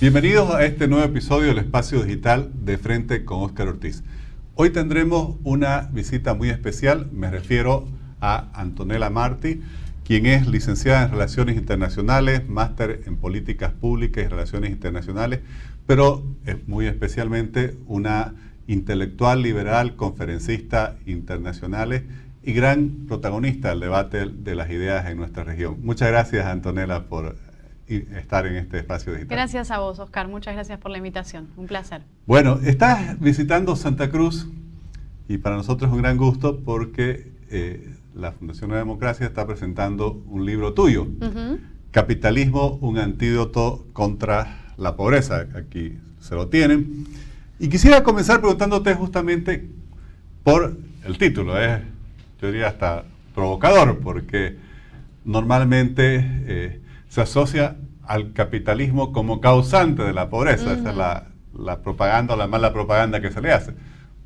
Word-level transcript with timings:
Bienvenidos 0.00 0.54
a 0.54 0.64
este 0.64 0.86
nuevo 0.86 1.04
episodio 1.04 1.48
del 1.48 1.58
Espacio 1.58 2.04
Digital 2.04 2.52
de 2.54 2.78
Frente 2.78 3.24
con 3.24 3.40
Óscar 3.40 3.66
Ortiz. 3.66 4.04
Hoy 4.54 4.70
tendremos 4.70 5.34
una 5.42 5.90
visita 5.92 6.34
muy 6.34 6.50
especial, 6.50 7.08
me 7.10 7.28
refiero 7.32 7.88
a 8.20 8.48
Antonella 8.54 9.10
Marti, 9.10 9.60
quien 10.04 10.26
es 10.26 10.46
licenciada 10.46 11.02
en 11.02 11.10
Relaciones 11.10 11.56
Internacionales, 11.56 12.48
máster 12.48 13.02
en 13.06 13.16
Políticas 13.16 13.72
Públicas 13.72 14.24
y 14.24 14.28
Relaciones 14.28 14.70
Internacionales, 14.70 15.40
pero 15.88 16.22
es 16.46 16.68
muy 16.68 16.86
especialmente 16.86 17.76
una 17.88 18.34
intelectual 18.68 19.42
liberal, 19.42 19.96
conferencista 19.96 20.96
internacionales 21.06 22.04
y 22.44 22.52
gran 22.52 23.06
protagonista 23.08 23.70
del 23.70 23.80
debate 23.80 24.26
de 24.26 24.54
las 24.54 24.70
ideas 24.70 25.10
en 25.10 25.16
nuestra 25.16 25.42
región. 25.42 25.78
Muchas 25.82 26.06
gracias, 26.06 26.46
Antonella, 26.46 27.08
por 27.08 27.47
estar 27.88 28.46
en 28.46 28.56
este 28.56 28.78
espacio 28.78 29.12
digital. 29.12 29.36
Gracias 29.36 29.70
a 29.70 29.78
vos, 29.78 29.98
Oscar. 29.98 30.28
Muchas 30.28 30.54
gracias 30.54 30.78
por 30.78 30.90
la 30.90 30.98
invitación. 30.98 31.48
Un 31.56 31.66
placer. 31.66 32.02
Bueno, 32.26 32.60
estás 32.62 33.18
visitando 33.20 33.76
Santa 33.76 34.10
Cruz 34.10 34.46
y 35.28 35.38
para 35.38 35.56
nosotros 35.56 35.90
es 35.90 35.94
un 35.94 36.02
gran 36.02 36.16
gusto 36.16 36.60
porque 36.60 37.32
eh, 37.50 37.94
la 38.14 38.32
Fundación 38.32 38.68
Nueva 38.68 38.84
Democracia 38.84 39.26
está 39.26 39.46
presentando 39.46 40.22
un 40.26 40.44
libro 40.44 40.74
tuyo, 40.74 41.08
Capitalismo, 41.90 42.78
un 42.82 42.98
antídoto 42.98 43.86
contra 43.94 44.74
la 44.76 44.94
pobreza. 44.94 45.46
Aquí 45.56 45.96
se 46.20 46.34
lo 46.34 46.48
tienen. 46.48 47.06
Y 47.58 47.68
quisiera 47.68 48.02
comenzar 48.02 48.40
preguntándote 48.40 48.94
justamente 48.94 49.68
por 50.44 50.76
el 51.04 51.18
título. 51.18 51.58
Es, 51.58 51.80
yo 52.40 52.48
diría, 52.48 52.68
hasta 52.68 53.04
provocador, 53.34 54.00
porque 54.00 54.58
normalmente... 55.24 56.42
Eh, 56.46 56.80
se 57.08 57.22
asocia 57.22 57.76
al 58.08 58.32
capitalismo 58.32 59.12
como 59.12 59.40
causante 59.40 60.02
de 60.02 60.12
la 60.12 60.28
pobreza. 60.28 60.72
Esa 60.72 60.90
es 60.90 60.96
la, 60.96 61.28
la 61.56 61.82
propaganda 61.82 62.34
o 62.34 62.36
la 62.36 62.46
mala 62.46 62.72
propaganda 62.72 63.20
que 63.20 63.30
se 63.30 63.40
le 63.40 63.52
hace 63.52 63.74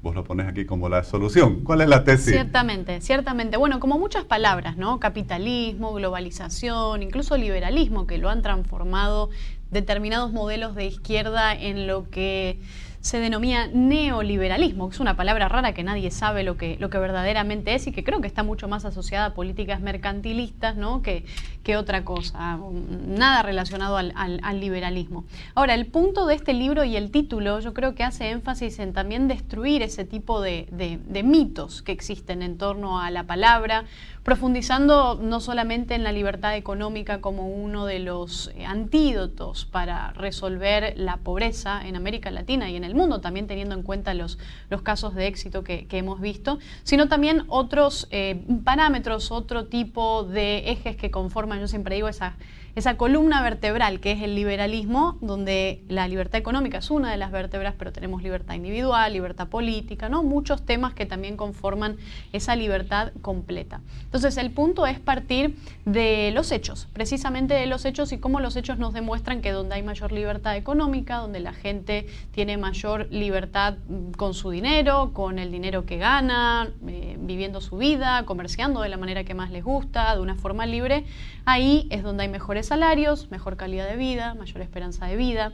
vos 0.02 0.16
lo 0.16 0.24
pones 0.24 0.48
aquí 0.48 0.64
como 0.64 0.88
la 0.88 1.04
solución. 1.04 1.60
¿Cuál 1.62 1.80
es 1.82 1.88
la 1.88 2.02
tesis? 2.02 2.32
Ciertamente, 2.32 3.00
ciertamente. 3.00 3.56
Bueno, 3.56 3.78
como 3.78 3.98
muchas 3.98 4.24
palabras, 4.24 4.76
¿no? 4.76 4.98
Capitalismo, 4.98 5.94
globalización, 5.94 7.02
incluso 7.02 7.36
liberalismo, 7.36 8.06
que 8.06 8.18
lo 8.18 8.28
han 8.28 8.42
transformado 8.42 9.30
determinados 9.70 10.32
modelos 10.32 10.74
de 10.74 10.86
izquierda 10.86 11.54
en 11.54 11.86
lo 11.86 12.10
que 12.10 12.60
se 13.02 13.18
denomina 13.18 13.66
neoliberalismo, 13.66 14.88
que 14.88 14.94
es 14.94 15.00
una 15.00 15.16
palabra 15.16 15.48
rara 15.48 15.74
que 15.74 15.82
nadie 15.82 16.12
sabe 16.12 16.44
lo 16.44 16.56
que, 16.56 16.76
lo 16.78 16.88
que 16.88 16.98
verdaderamente 16.98 17.74
es 17.74 17.88
y 17.88 17.92
que 17.92 18.04
creo 18.04 18.20
que 18.20 18.28
está 18.28 18.44
mucho 18.44 18.68
más 18.68 18.84
asociada 18.84 19.26
a 19.26 19.34
políticas 19.34 19.80
mercantilistas 19.80 20.76
¿no? 20.76 21.02
que, 21.02 21.24
que 21.64 21.76
otra 21.76 22.04
cosa, 22.04 22.60
nada 23.08 23.42
relacionado 23.42 23.96
al, 23.96 24.60
liberalismo. 24.60 25.24
Ahora, 25.56 25.74
el 25.74 25.86
punto 25.86 26.26
de 26.26 26.36
este 26.36 26.52
libro 26.52 26.84
y 26.84 26.96
el 26.96 27.10
título 27.10 27.58
yo 27.58 27.74
creo 27.74 27.96
que 27.96 28.04
hace 28.04 28.30
énfasis 28.30 28.78
en 28.78 28.92
también 28.92 29.26
destruir 29.26 29.82
ese 29.82 30.04
tipo 30.04 30.40
de, 30.40 30.68
de 30.70 31.22
mitos 31.24 31.82
que 31.82 31.90
existen 31.90 32.42
en 32.42 32.56
torno 32.56 33.00
a 33.00 33.10
la 33.10 33.24
palabra, 33.24 33.84
profundizando 34.22 35.18
no 35.20 35.40
solamente 35.40 35.94
en 35.94 36.04
la 36.04 36.12
libertad 36.12 36.56
económica 36.56 37.20
como 37.20 37.48
uno 37.48 37.86
de 37.86 37.98
los 37.98 38.52
antídotos 38.64 39.64
para 39.64 40.12
resolver 40.12 40.94
la 40.96 41.16
pobreza 41.16 41.84
en 41.84 41.96
América 41.96 42.30
Latina 42.30 42.70
y 42.70 42.76
en 42.76 42.84
el 42.84 42.91
mundo, 42.94 43.20
también 43.20 43.46
teniendo 43.46 43.74
en 43.74 43.82
cuenta 43.82 44.14
los, 44.14 44.38
los 44.70 44.82
casos 44.82 45.14
de 45.14 45.26
éxito 45.26 45.62
que, 45.64 45.86
hemos 45.92 46.20
visto, 46.20 46.58
sino 46.82 47.08
también 47.08 47.44
otros 47.48 48.08
eh, 48.10 48.44
parámetros, 48.64 49.30
otro 49.30 49.66
tipo 49.66 50.24
de 50.24 50.70
ejes 50.70 50.96
que 50.96 51.10
conforman, 51.10 51.60
yo 51.60 51.68
siempre 51.68 51.94
digo, 51.96 52.08
esa 52.08 52.36
esa 52.74 52.96
columna 52.96 53.42
vertebral 53.42 54.00
que 54.00 54.12
es 54.12 54.22
el 54.22 54.34
liberalismo, 54.34 55.18
donde 55.20 55.84
la 55.88 56.08
libertad 56.08 56.38
económica 56.38 56.78
es 56.78 56.90
una 56.90 57.10
de 57.10 57.16
las 57.18 57.30
vértebras, 57.30 57.74
pero 57.78 57.92
tenemos 57.92 58.22
libertad 58.22 58.54
individual, 58.54 59.12
libertad 59.12 59.48
política, 59.48 60.08
¿no? 60.08 60.22
Muchos 60.22 60.64
temas 60.64 60.94
que 60.94 61.04
también 61.04 61.36
conforman 61.36 61.98
esa 62.32 62.56
libertad 62.56 63.12
completa. 63.20 63.80
Entonces, 64.04 64.36
el 64.38 64.50
punto 64.50 64.86
es 64.86 64.98
partir 64.98 65.56
de 65.84 66.30
los 66.32 66.50
hechos, 66.50 66.88
precisamente 66.92 67.54
de 67.54 67.66
los 67.66 67.84
hechos 67.84 68.12
y 68.12 68.18
cómo 68.18 68.40
los 68.40 68.56
hechos 68.56 68.78
nos 68.78 68.94
demuestran 68.94 69.42
que 69.42 69.52
donde 69.52 69.74
hay 69.74 69.82
mayor 69.82 70.12
libertad 70.12 70.56
económica, 70.56 71.16
donde 71.16 71.40
la 71.40 71.52
gente 71.52 72.06
tiene 72.30 72.56
mayor 72.56 73.08
libertad 73.10 73.74
mm, 73.88 74.12
con 74.12 74.32
su 74.32 74.50
dinero, 74.50 75.12
con 75.12 75.38
el 75.38 75.50
dinero 75.50 75.84
que 75.84 75.98
gana, 75.98 76.70
eh, 76.86 77.16
viviendo 77.20 77.60
su 77.60 77.76
vida, 77.76 78.24
comerciando 78.24 78.80
de 78.80 78.88
la 78.88 78.96
manera 78.96 79.24
que 79.24 79.34
más 79.34 79.50
les 79.50 79.62
gusta, 79.62 80.14
de 80.14 80.22
una 80.22 80.36
forma 80.36 80.64
libre, 80.64 81.04
ahí 81.44 81.86
es 81.90 82.02
donde 82.02 82.22
hay 82.22 82.28
mejores 82.28 82.61
salarios, 82.62 83.30
mejor 83.30 83.56
calidad 83.56 83.88
de 83.88 83.96
vida, 83.96 84.34
mayor 84.34 84.60
esperanza 84.60 85.06
de 85.06 85.16
vida. 85.16 85.52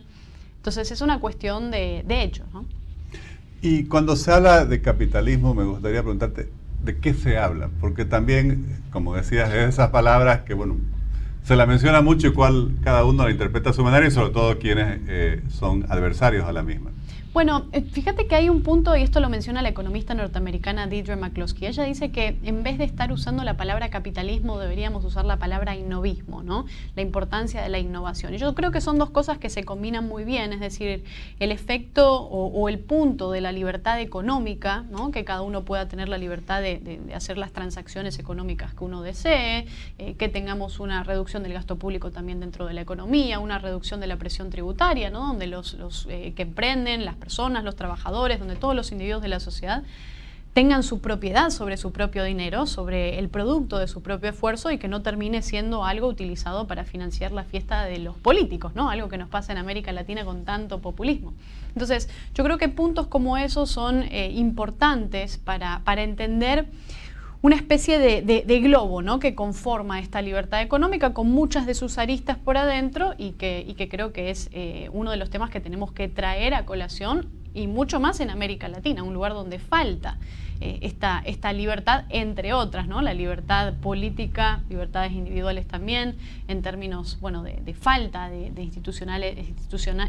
Entonces 0.56 0.91
es 0.91 1.00
una 1.00 1.20
cuestión 1.20 1.70
de, 1.70 2.04
de 2.06 2.22
hechos. 2.22 2.46
Y 3.60 3.84
cuando 3.84 4.16
se 4.16 4.32
habla 4.32 4.64
de 4.64 4.80
capitalismo, 4.80 5.54
me 5.54 5.64
gustaría 5.64 6.02
preguntarte, 6.02 6.50
¿de 6.84 6.98
qué 6.98 7.14
se 7.14 7.38
habla? 7.38 7.70
Porque 7.80 8.04
también, 8.04 8.80
como 8.91 9.14
decías, 9.14 9.52
esas 9.52 9.91
palabras 9.91 10.42
que, 10.42 10.54
bueno, 10.54 10.76
se 11.42 11.56
la 11.56 11.66
menciona 11.66 12.02
mucho 12.02 12.28
y 12.28 12.32
cual 12.32 12.76
cada 12.84 13.04
uno 13.04 13.24
la 13.24 13.30
interpreta 13.30 13.70
a 13.70 13.72
su 13.72 13.82
manera 13.82 14.06
y 14.06 14.10
sobre 14.10 14.32
todo 14.32 14.58
quienes 14.58 15.00
eh, 15.08 15.42
son 15.48 15.86
adversarios 15.88 16.44
a 16.44 16.52
la 16.52 16.62
misma. 16.62 16.91
Bueno, 17.34 17.66
eh, 17.72 17.83
fíjate 17.83 18.27
que 18.27 18.34
hay 18.34 18.49
un 18.49 18.62
punto, 18.62 18.97
y 18.97 19.03
esto 19.03 19.21
lo 19.21 19.28
menciona 19.28 19.61
la 19.61 19.69
economista 19.69 20.15
norteamericana 20.15 20.87
Deidre 20.87 21.15
McCloskey. 21.15 21.69
Ella 21.69 21.84
dice 21.84 22.11
que 22.11 22.39
en 22.43 22.62
vez 22.62 22.78
de 22.78 22.84
estar 22.84 23.12
usando 23.12 23.44
la 23.44 23.56
palabra 23.56 23.91
capitalismo, 23.91 24.59
deberíamos 24.59 25.05
usar 25.05 25.27
la 25.27 25.37
palabra 25.37 25.77
innovismo, 25.77 26.43
¿no? 26.43 26.65
La 26.97 27.03
importancia 27.03 27.62
de 27.62 27.69
la 27.69 27.78
innovación. 27.78 28.33
Y 28.34 28.39
yo 28.39 28.55
creo 28.55 28.71
que 28.71 28.81
son 28.81 28.99
dos 28.99 29.11
cosas 29.11 29.37
que 29.37 29.50
se 29.50 29.62
combinan 29.65 30.09
muy 30.09 30.25
bien, 30.25 30.55
es 30.55 30.61
decir, 30.61 31.05
el 31.39 31.53
efecto 31.53 32.22
o, 32.22 32.69
el 32.69 32.78
punto 32.78 33.31
de 33.31 33.43
la 33.43 33.53
libertad 33.53 34.00
económica, 34.00 34.84
¿no? 34.91 35.10
Que 35.10 35.25
cada 35.25 35.43
uno 35.43 35.65
pueda 35.65 35.87
tener 35.87 36.09
la 36.09 36.19
libertad 36.19 36.62
de, 36.62 37.00
hacer 37.15 37.37
las 37.37 37.53
transacciones 37.53 38.19
económicas 38.19 38.72
que 38.72 38.84
uno 38.84 39.03
desee, 39.03 39.66
eh, 39.99 40.15
que 40.15 40.28
tengamos 40.28 40.81
una 40.81 41.05
reducción 41.05 41.43
del 41.43 41.53
gasto 41.53 41.77
público 41.77 42.10
también 42.10 42.41
dentro 42.41 42.66
de 42.66 42.72
la 42.72 42.81
economía, 42.81 43.39
una 43.39 43.59
reducción 43.59 44.00
de 44.00 44.06
la 44.06 44.16
presión 44.16 44.49
tributaria, 44.49 45.10
¿no? 45.10 45.27
Donde 45.27 45.47
los, 45.47 45.75
los 45.75 46.06
eh, 46.09 46.33
que 46.34 46.43
emprenden, 46.43 47.05
las 47.05 47.17
personas, 47.18 47.64
los 47.64 47.76
trabajadores, 47.76 48.38
donde 48.38 48.56
todos 48.56 48.74
los 48.74 48.92
individuos 48.92 49.22
de 49.22 49.28
la 49.28 49.40
sociedad 49.40 49.82
tengan 50.58 50.82
su 50.82 51.00
propiedad 51.00 51.50
sobre 51.50 51.76
su 51.76 51.92
propio 51.92 52.24
dinero, 52.24 52.66
sobre 52.66 53.18
el 53.20 53.28
producto 53.28 53.78
de 53.78 53.86
su 53.86 54.02
propio 54.02 54.30
esfuerzo 54.30 54.72
y 54.72 54.78
que 54.78 54.88
no 54.88 55.02
termine 55.02 55.40
siendo 55.42 55.84
algo 55.84 56.08
utilizado 56.08 56.66
para 56.66 56.82
financiar 56.84 57.30
la 57.30 57.44
fiesta 57.44 57.84
de 57.84 57.98
los 57.98 58.16
políticos, 58.16 58.74
¿no? 58.74 58.90
Algo 58.90 59.08
que 59.08 59.18
nos 59.18 59.28
pasa 59.28 59.52
en 59.52 59.58
América 59.58 59.92
Latina 59.92 60.24
con 60.24 60.44
tanto 60.44 60.80
populismo. 60.80 61.32
Entonces, 61.74 62.08
yo 62.34 62.42
creo 62.42 62.58
que 62.58 62.68
puntos 62.68 63.06
como 63.06 63.36
esos 63.36 63.70
son 63.70 64.02
eh, 64.02 64.32
importantes 64.34 65.38
para, 65.38 65.82
para 65.84 66.02
entender 66.02 66.66
una 67.41 67.56
especie 67.56 67.99
de, 67.99 68.60
globo 68.60 69.03
¿no? 69.03 69.21
que 69.21 69.34
conforma 69.34 70.00
esta 70.00 70.22
libertad 70.22 70.60
económica 70.60 71.15
con 71.15 71.31
muchas 71.31 71.66
de 71.66 71.75
sus 71.75 71.99
aristas 71.99 72.37
por 72.37 72.56
adentro 72.56 73.15
y 73.16 73.32
que, 73.32 73.88
creo 73.91 74.12
que 74.12 74.31
es 74.31 74.49
eh, 74.53 74.88
uno 74.93 75.10
de 75.10 75.16
los 75.16 75.31
temas 75.31 75.50
que 75.50 75.60
tenemos 75.60 75.93
que 75.93 76.09
traer 76.09 76.54
a 76.54 76.65
colación 76.65 77.28
y 77.54 77.66
mucho 77.66 78.00
más 78.00 78.21
en 78.21 78.31
América 78.31 78.69
Latina, 78.69 79.03
un 79.03 79.15
lugar 79.15 79.34
donde 79.34 79.59
falta 79.59 80.19
eh, 80.60 80.80
esta, 80.82 81.22
esta, 81.24 81.52
libertad, 81.52 82.04
entre 82.08 82.52
otras, 82.52 82.88
¿no? 82.88 83.00
La 83.00 83.14
libertad 83.14 83.74
política, 83.74 84.62
libertades 84.69 85.12
individuales 85.12 85.69
también, 85.69 86.16
en 86.48 86.62
términos, 86.62 87.19
bueno, 87.20 87.44
de, 87.44 87.74
falta 87.74 88.28
de, 88.28 88.62
institucionales, 88.62 89.38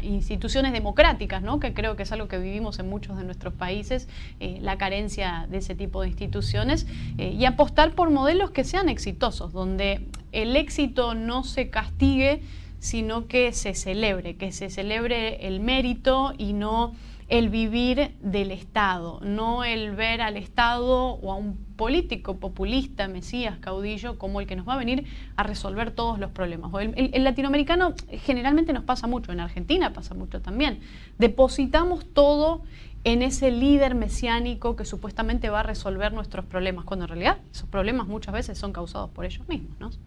instituciones 0.02 0.72
democráticas, 0.72 1.42
¿no? 1.42 1.60
Que 1.60 1.72
creo 1.72 1.94
que 1.94 2.02
es 2.02 2.10
algo 2.10 2.26
que 2.26 2.38
vivimos 2.38 2.80
en 2.80 2.88
muchos 2.88 3.16
de 3.16 3.24
nuestros 3.24 3.54
países, 3.54 4.08
eh, 4.40 4.58
la 4.60 4.76
carencia 4.76 5.46
de 5.48 5.58
ese 5.58 5.76
tipo 5.76 6.02
de 6.02 6.08
instituciones, 6.08 6.86
eh, 7.18 7.30
y 7.30 7.44
apostar 7.44 7.92
por 7.92 8.10
modelos 8.10 8.50
que 8.50 8.64
sean 8.64 8.88
exitosos, 8.88 9.52
donde 9.52 10.06
el 10.32 10.56
éxito 10.56 11.14
no 11.14 11.44
se 11.44 11.70
castigue, 11.70 12.42
sino 12.80 13.28
que 13.28 13.52
se 13.52 13.74
celebre, 13.74 14.34
que 14.34 14.50
se 14.50 14.68
celebre 14.68 15.46
el 15.46 15.60
mérito 15.60 16.32
y 16.38 16.54
no 16.54 16.92
el 17.30 17.48
vivir 17.48 18.16
del 18.20 18.50
Estado, 18.50 19.20
no 19.22 19.62
el 19.62 19.94
ver 19.94 20.20
al 20.20 20.36
Estado 20.36 21.12
o 21.12 21.32
a 21.32 21.36
un 21.36 21.56
político 21.76 22.38
populista, 22.38 23.06
mesías, 23.06 23.56
caudillo, 23.60 24.18
como 24.18 24.40
el 24.40 24.48
que 24.48 24.56
nos 24.56 24.68
va 24.68 24.74
a 24.74 24.76
venir 24.76 25.06
a 25.36 25.44
resolver 25.44 25.92
todos 25.92 26.18
los 26.18 26.32
problemas. 26.32 26.72
El, 26.96 27.22
latinoamericano 27.22 27.94
generalmente 28.24 28.72
nos 28.72 28.82
pasa 28.82 29.06
mucho, 29.06 29.30
en 29.30 29.38
Argentina 29.38 29.92
pasa 29.92 30.12
mucho 30.12 30.42
también. 30.42 30.80
Depositamos 31.18 32.04
todo 32.12 32.62
en 33.04 33.22
ese 33.22 33.52
líder 33.52 33.94
mesiánico 33.94 34.74
que 34.74 34.84
supuestamente 34.84 35.50
va 35.50 35.60
a 35.60 35.62
resolver 35.62 36.12
nuestros 36.12 36.44
problemas, 36.44 36.84
cuando 36.84 37.04
en 37.04 37.10
realidad 37.10 37.38
esos 37.54 37.68
problemas 37.68 38.08
muchas 38.08 38.34
veces 38.34 38.58
son 38.58 38.72
causados 38.72 39.08
por 39.10 39.24
ellos 39.24 39.48
mismos. 39.48 40.00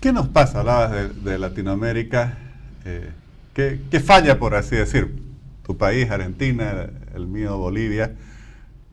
¿Qué 0.00 0.12
nos 0.12 0.26
pasa? 0.26 0.60
Hablabas 0.60 1.24
de, 1.24 1.38
Latinoamérica. 1.38 2.36
Eh, 2.84 3.10
¿Qué 3.54 4.00
falla, 4.00 4.38
por 4.40 4.56
así 4.56 4.74
decir? 4.74 5.29
País, 5.76 6.10
Argentina, 6.10 6.90
el 7.14 7.26
mío, 7.26 7.58
Bolivia, 7.58 8.14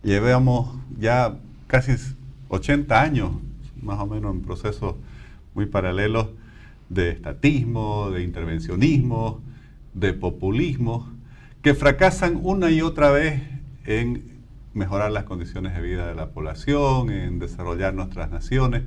llevamos 0.03 0.69
ya 0.99 1.37
casi 1.67 1.95
80 2.49 3.01
años, 3.01 3.31
más 3.81 3.99
o 3.99 4.07
menos, 4.07 4.33
en 4.33 4.41
procesos 4.41 4.95
muy 5.53 5.65
paralelos 5.65 6.27
de 6.89 7.09
estatismo, 7.09 8.11
de 8.11 8.23
intervencionismo, 8.23 9.41
de 9.93 10.13
populismo 10.13 11.17
que 11.61 11.73
fracasan 11.73 12.39
una 12.43 12.69
y 12.71 12.81
otra 12.81 13.11
vez 13.11 13.41
en 13.85 14.23
mejorar 14.73 15.11
las 15.11 15.23
condiciones 15.23 15.75
de 15.75 15.81
vida 15.81 16.07
de 16.07 16.15
la 16.15 16.29
población, 16.29 17.09
en 17.09 17.39
desarrollar 17.39 17.93
nuestras 17.93 18.29
naciones, 18.29 18.83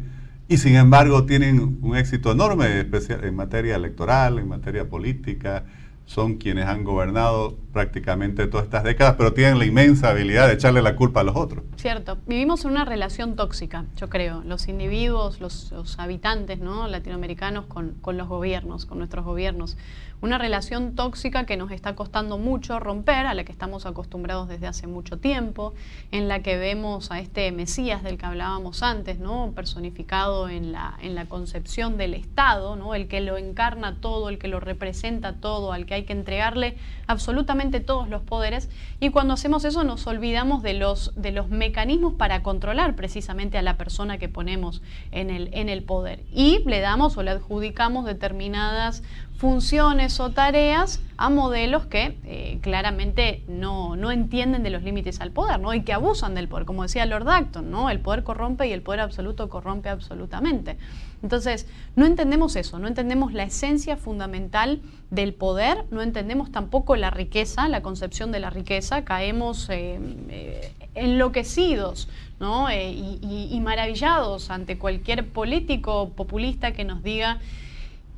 y 0.48 0.56
sin 0.56 0.76
embargo 0.76 1.26
tienen 1.26 1.78
un 1.82 1.96
éxito 1.96 2.32
enorme 2.32 2.80
especial 2.80 3.24
en 3.24 3.34
materia 3.36 3.76
electoral, 3.76 4.38
en 4.38 4.48
materia 4.48 4.88
política, 4.88 5.64
son 6.10 6.38
quienes 6.38 6.66
han 6.66 6.82
gobernado 6.82 7.56
prácticamente 7.72 8.48
todas 8.48 8.64
estas 8.64 8.82
décadas, 8.82 9.14
pero 9.16 9.32
tienen 9.32 9.60
la 9.60 9.64
inmensa 9.64 10.10
habilidad 10.10 10.48
de 10.48 10.54
echarle 10.54 10.82
la 10.82 10.96
culpa 10.96 11.20
a 11.20 11.22
los 11.22 11.36
otros. 11.36 11.62
Cierto, 11.76 12.18
vivimos 12.26 12.64
en 12.64 12.72
una 12.72 12.84
relación 12.84 13.36
tóxica, 13.36 13.84
yo 13.94 14.08
creo, 14.08 14.42
los 14.44 14.66
individuos, 14.66 15.40
los, 15.40 15.72
habitantes 15.98 16.58
¿no? 16.58 16.88
latinoamericanos 16.88 17.66
con, 17.66 17.94
con 18.00 18.16
los 18.16 18.26
gobiernos, 18.26 18.86
con 18.86 18.98
nuestros 18.98 19.24
gobiernos 19.24 19.76
una 20.22 20.38
relación 20.38 20.94
tóxica 20.94 21.46
que 21.46 21.56
nos 21.56 21.70
está 21.70 21.94
costando 21.94 22.38
mucho 22.38 22.78
romper, 22.78 23.26
a 23.26 23.34
la 23.34 23.44
que 23.44 23.52
estamos 23.52 23.86
acostumbrados 23.86 24.48
desde 24.48 24.66
hace 24.66 24.86
mucho 24.86 25.18
tiempo, 25.18 25.74
en 26.12 26.28
la 26.28 26.42
que 26.42 26.56
vemos 26.56 27.10
a 27.10 27.20
este 27.20 27.50
Mesías 27.52 28.02
del 28.02 28.18
que 28.18 28.26
hablábamos 28.26 28.82
antes, 28.82 29.18
¿no? 29.18 29.52
personificado 29.54 30.48
en 30.48 30.72
la, 30.72 30.98
en 31.02 31.14
la 31.14 31.26
concepción 31.26 31.96
del 31.96 32.14
Estado, 32.14 32.76
¿no? 32.76 32.94
el 32.94 33.08
que 33.08 33.20
lo 33.20 33.38
encarna 33.38 33.96
todo, 34.00 34.28
el 34.28 34.38
que 34.38 34.48
lo 34.48 34.60
representa 34.60 35.34
todo, 35.34 35.72
al 35.72 35.86
que 35.86 35.94
hay 35.94 36.04
que 36.04 36.12
entregarle 36.12 36.76
absolutamente 37.06 37.80
todos 37.80 38.08
los 38.08 38.22
poderes. 38.22 38.68
Y 39.00 39.10
cuando 39.10 39.34
hacemos 39.34 39.64
eso 39.64 39.84
nos 39.84 40.06
olvidamos 40.06 40.62
de 40.62 40.74
los, 40.74 41.12
de 41.16 41.32
los 41.32 41.48
mecanismos 41.48 42.14
para 42.14 42.42
controlar 42.42 42.94
precisamente 42.94 43.58
a 43.58 43.62
la 43.62 43.76
persona 43.76 44.18
que 44.18 44.28
ponemos 44.28 44.82
en 45.10 45.30
el, 45.30 45.48
en 45.52 45.68
el 45.68 45.82
poder. 45.82 46.22
Y 46.32 46.62
le 46.66 46.80
damos 46.80 47.16
o 47.16 47.22
le 47.22 47.30
adjudicamos 47.30 48.04
determinadas 48.04 49.02
funciones 49.40 50.20
o 50.20 50.32
tareas 50.32 51.00
a 51.16 51.30
modelos 51.30 51.86
que 51.86 52.18
eh, 52.26 52.58
claramente 52.60 53.42
no, 53.48 53.94
entienden 54.10 54.62
de 54.62 54.68
los 54.68 54.82
límites 54.82 55.22
al 55.22 55.30
poder 55.30 55.58
¿no? 55.58 55.72
y 55.72 55.80
que 55.80 55.94
abusan 55.94 56.34
del 56.34 56.46
poder, 56.46 56.66
como 56.66 56.82
decía 56.82 57.06
Lord 57.06 57.26
Acton, 57.26 57.70
¿no? 57.70 57.88
el 57.88 58.00
poder 58.00 58.22
corrompe 58.22 58.68
y 58.68 58.72
el 58.72 58.82
poder 58.82 59.00
absoluto 59.00 59.48
corrompe 59.48 59.88
absolutamente. 59.88 60.76
Entonces, 61.22 61.66
no 61.96 62.04
entendemos 62.04 62.54
eso, 62.54 62.78
no 62.78 62.86
entendemos 62.86 63.32
la 63.32 63.44
esencia 63.44 63.96
fundamental 63.96 64.82
del 65.08 65.32
poder, 65.32 65.86
no 65.90 66.02
entendemos 66.02 66.52
tampoco 66.52 66.94
la 66.96 67.08
riqueza, 67.08 67.66
la 67.70 67.80
concepción 67.80 68.32
de 68.32 68.40
la 68.40 68.50
riqueza, 68.50 69.06
caemos 69.06 69.70
eh, 69.70 69.98
eh, 70.28 70.74
enloquecidos 70.94 72.10
y, 72.42 73.48
y 73.50 73.60
maravillados 73.60 74.50
ante 74.50 74.76
cualquier 74.76 75.28
político 75.28 76.10
populista 76.10 76.72
que 76.72 76.84
nos 76.84 77.02
diga 77.02 77.38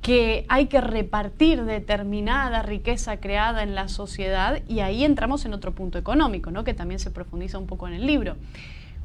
que 0.02 0.44
hay 0.48 0.66
que 0.66 0.80
repartir 0.80 1.64
determinada 1.64 2.62
riqueza 2.62 3.18
creada 3.18 3.62
en 3.62 3.76
la 3.76 3.88
sociedad 3.88 4.60
y 4.68 4.80
ahí 4.80 5.04
entramos 5.04 5.44
en 5.44 5.54
otro 5.54 5.72
punto 5.72 5.96
económico, 5.96 6.50
¿no? 6.50 6.64
que 6.64 6.74
también 6.74 6.98
se 6.98 7.12
profundiza 7.12 7.58
un 7.58 7.68
poco 7.68 7.86
en 7.86 7.94
el 7.94 8.06
libro 8.06 8.36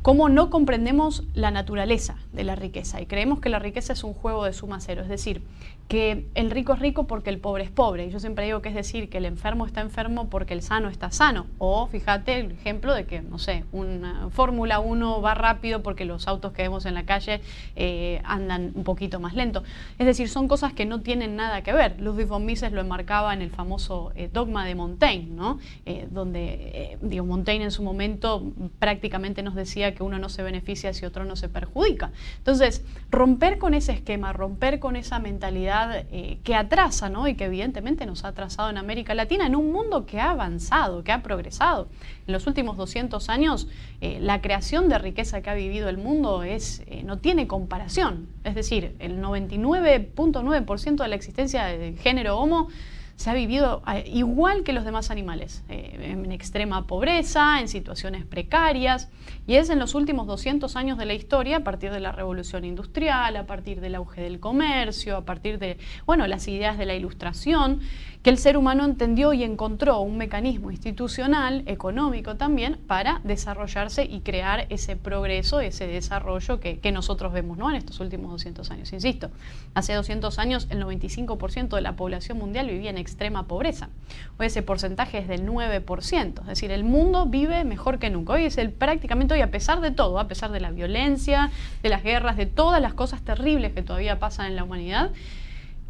cómo 0.08 0.30
no 0.30 0.50
comprendemos 0.50 1.26
la 1.34 1.52
naturaleza 1.52 2.16
de 2.32 2.46
la 2.46 2.56
riqueza 2.56 3.02
y 3.02 3.08
creemos 3.08 3.42
que 3.42 3.50
la 3.50 3.60
riqueza 3.60 3.92
es 3.92 4.06
un 4.06 4.14
juego 4.14 4.46
de 4.46 4.54
suma 4.54 4.80
cero, 4.80 5.02
es 5.02 5.10
decir, 5.10 5.42
que 5.88 6.26
el 6.36 6.52
rico 6.52 6.74
es 6.74 6.80
rico 6.80 7.08
porque 7.08 7.30
el 7.30 7.40
pobre 7.40 7.64
es 7.64 7.72
pobre. 7.72 8.08
Y 8.08 8.10
yo 8.10 8.20
siempre 8.20 8.46
digo 8.46 8.62
que 8.62 8.70
es 8.70 8.76
decir, 8.76 9.10
que 9.10 9.20
el 9.20 9.26
enfermo 9.26 9.66
está 9.66 9.82
enfermo 9.82 10.30
porque 10.30 10.54
el 10.54 10.62
sano 10.62 10.90
está 10.90 11.12
sano. 11.12 11.48
O 11.60 11.88
fíjate 11.88 12.40
el 12.40 12.52
ejemplo 12.52 12.94
de 12.94 13.06
que, 13.06 13.22
no 13.22 13.40
sé, 13.40 13.64
una 13.72 14.30
Fórmula 14.30 14.80
1 14.80 15.22
va 15.22 15.34
rápido 15.34 15.84
porque 15.84 16.04
los 16.04 16.28
autos 16.28 16.52
que 16.52 16.64
vemos 16.64 16.86
en 16.86 16.94
la 16.94 17.06
calle 17.06 17.42
eh, 17.76 18.22
andan 18.26 18.74
un 18.76 18.84
poquito 18.84 19.20
más 19.20 19.34
lento. 19.34 19.64
Es 19.98 20.06
decir, 20.06 20.28
son 20.28 20.48
cosas 20.48 20.74
que 20.74 20.86
no 20.86 21.02
tienen 21.02 21.36
nada 21.36 21.62
que 21.62 21.72
ver. 21.72 22.00
Ludwig 22.02 22.28
von 22.28 22.46
Mises 22.46 22.72
lo 22.74 22.82
enmarcaba 22.82 23.34
en 23.34 23.42
el 23.42 23.50
famoso 23.50 24.12
eh, 24.16 24.30
dogma 24.32 24.66
de 24.66 24.76
Montaigne, 24.76 25.34
¿no? 25.34 25.58
Eh, 25.86 26.08
donde, 26.12 26.98
digo, 27.02 27.26
Montaigne 27.26 27.66
en 27.66 27.72
su 27.72 27.82
momento 27.82 28.52
prácticamente 28.80 29.42
nos 29.42 29.56
decía 29.56 29.96
uno 30.04 30.20
no 30.20 30.30
se 30.30 30.44
beneficia 30.44 30.94
si 30.94 31.06
otro 31.06 31.26
no 31.26 31.36
se 31.36 31.50
perjudica. 31.50 32.12
Entonces, 32.38 32.84
romper 33.10 33.58
con 33.58 33.74
ese 33.74 33.94
esquema, 33.94 34.34
romper 34.34 34.80
con 34.80 34.96
esa 34.96 35.20
mentalidad 35.20 36.06
eh, 36.12 36.40
que 36.44 36.56
atrasa, 36.56 37.10
¿no? 37.10 37.28
Y 37.28 37.36
que 37.36 37.46
evidentemente 37.46 38.06
nos 38.06 38.24
ha 38.24 38.30
atrasado 38.30 38.70
en 38.70 38.78
América 38.78 39.14
Latina, 39.14 39.46
en 39.46 39.56
un 39.56 39.72
mundo 39.72 40.06
que 40.06 40.20
ha 40.20 40.32
avanzado, 40.32 41.04
que 41.04 41.12
ha 41.12 41.24
progresado. 41.24 41.88
En 42.28 42.34
los 42.34 42.48
últimos 42.48 42.78
200 42.78 43.30
años, 43.30 43.68
eh, 44.02 44.20
la 44.22 44.42
creación 44.42 44.90
de 44.90 44.98
riqueza 44.98 45.42
que 45.42 45.50
ha 45.50 45.54
vivido 45.54 45.90
el 45.90 45.98
mundo 45.98 46.44
es, 46.44 46.84
eh, 46.88 47.04
no 47.04 47.18
tiene 47.18 47.48
comparación. 47.48 48.28
Es 48.44 48.56
decir, 48.56 48.96
el 49.00 49.22
99.9% 49.22 51.04
de 51.04 51.08
la 51.08 51.16
existencia 51.16 51.66
del 51.66 51.98
género 51.98 52.38
Homo 52.38 52.70
se 53.18 53.32
ha 53.32 53.34
vivido 53.34 53.82
igual 54.06 54.64
que 54.64 54.74
los 54.74 54.86
demás 54.86 55.10
animales, 55.10 55.64
eh, 55.70 56.12
en 56.12 56.32
extrema 56.32 56.86
pobreza, 56.86 57.60
en 57.60 57.68
situaciones 57.68 58.26
precarias, 58.26 59.10
y 59.48 59.56
es 59.56 59.72
en 59.72 59.80
los 59.80 59.96
últimos 59.96 60.28
200 60.28 60.76
años 60.76 61.00
de 61.00 61.06
la 61.06 61.16
historia, 61.16 61.58
a 61.58 61.64
partir 61.64 61.92
de 61.92 62.00
la 62.00 62.12
revolución 62.12 62.64
industrial, 62.64 63.36
a 63.36 63.48
partir 63.48 63.82
del 63.82 63.96
auge 63.96 64.22
del 64.22 64.40
comercio, 64.40 65.18
a 65.18 65.26
partir 65.26 65.58
de, 65.58 65.80
bueno, 66.06 66.28
las 66.28 66.48
ideas 66.48 66.78
de 66.78 66.86
la 66.86 66.94
ilustración, 66.94 67.82
que 68.22 68.30
el 68.30 68.38
ser 68.38 68.58
humano 68.58 68.84
entendió 68.84 69.34
y 69.34 69.44
encontró 69.44 70.02
un 70.02 70.18
mecanismo 70.18 70.70
institucional, 70.70 71.64
económico 71.66 72.36
también, 72.36 72.78
para 72.86 73.22
desarrollarse 73.24 74.04
y 74.04 74.20
crear 74.20 74.68
ese 74.70 74.96
progreso, 74.96 75.60
ese 75.60 75.88
desarrollo 75.88 76.60
que, 76.60 76.92
nosotros 76.92 77.34
vemos 77.34 77.58
¿no? 77.58 77.70
en 77.70 77.76
estos 77.76 78.00
últimos 78.00 78.32
200 78.32 78.70
años. 78.72 78.94
Insisto, 78.94 79.30
hace 79.74 79.94
200 79.94 80.40
años 80.40 80.68
el 80.70 80.84
95% 80.84 81.76
de 81.76 81.82
la 81.82 81.96
población 81.96 82.38
mundial 82.38 82.68
vivía 82.68 82.90
en 82.90 82.98
extrema 83.08 83.48
pobreza. 83.48 83.90
Hoy 84.38 84.48
ese 84.48 84.62
porcentaje 84.62 85.18
es 85.18 85.28
del 85.28 85.46
9%, 85.46 86.42
es 86.42 86.48
decir, 86.48 86.72
el 86.72 86.84
mundo 86.84 87.26
vive 87.26 87.64
mejor 87.64 87.98
que 88.00 88.10
nunca. 88.10 88.34
Hoy 88.34 88.46
es 88.46 88.58
el 88.58 88.72
prácticamente 88.72 89.34
hoy, 89.34 89.42
a 89.42 89.50
pesar 89.50 89.82
de 89.82 89.92
todo, 89.92 90.20
a 90.20 90.28
pesar 90.28 90.52
de 90.52 90.60
la 90.60 90.72
violencia, 90.72 91.50
de 91.82 91.90
las 91.90 92.04
guerras, 92.04 92.38
de 92.38 92.46
todas 92.46 92.82
las 92.82 92.94
cosas 92.94 93.22
terribles 93.22 93.74
que 93.74 93.82
todavía 93.82 94.20
pasan 94.20 94.48
en 94.48 94.56
la 94.56 94.64
humanidad, 94.64 95.12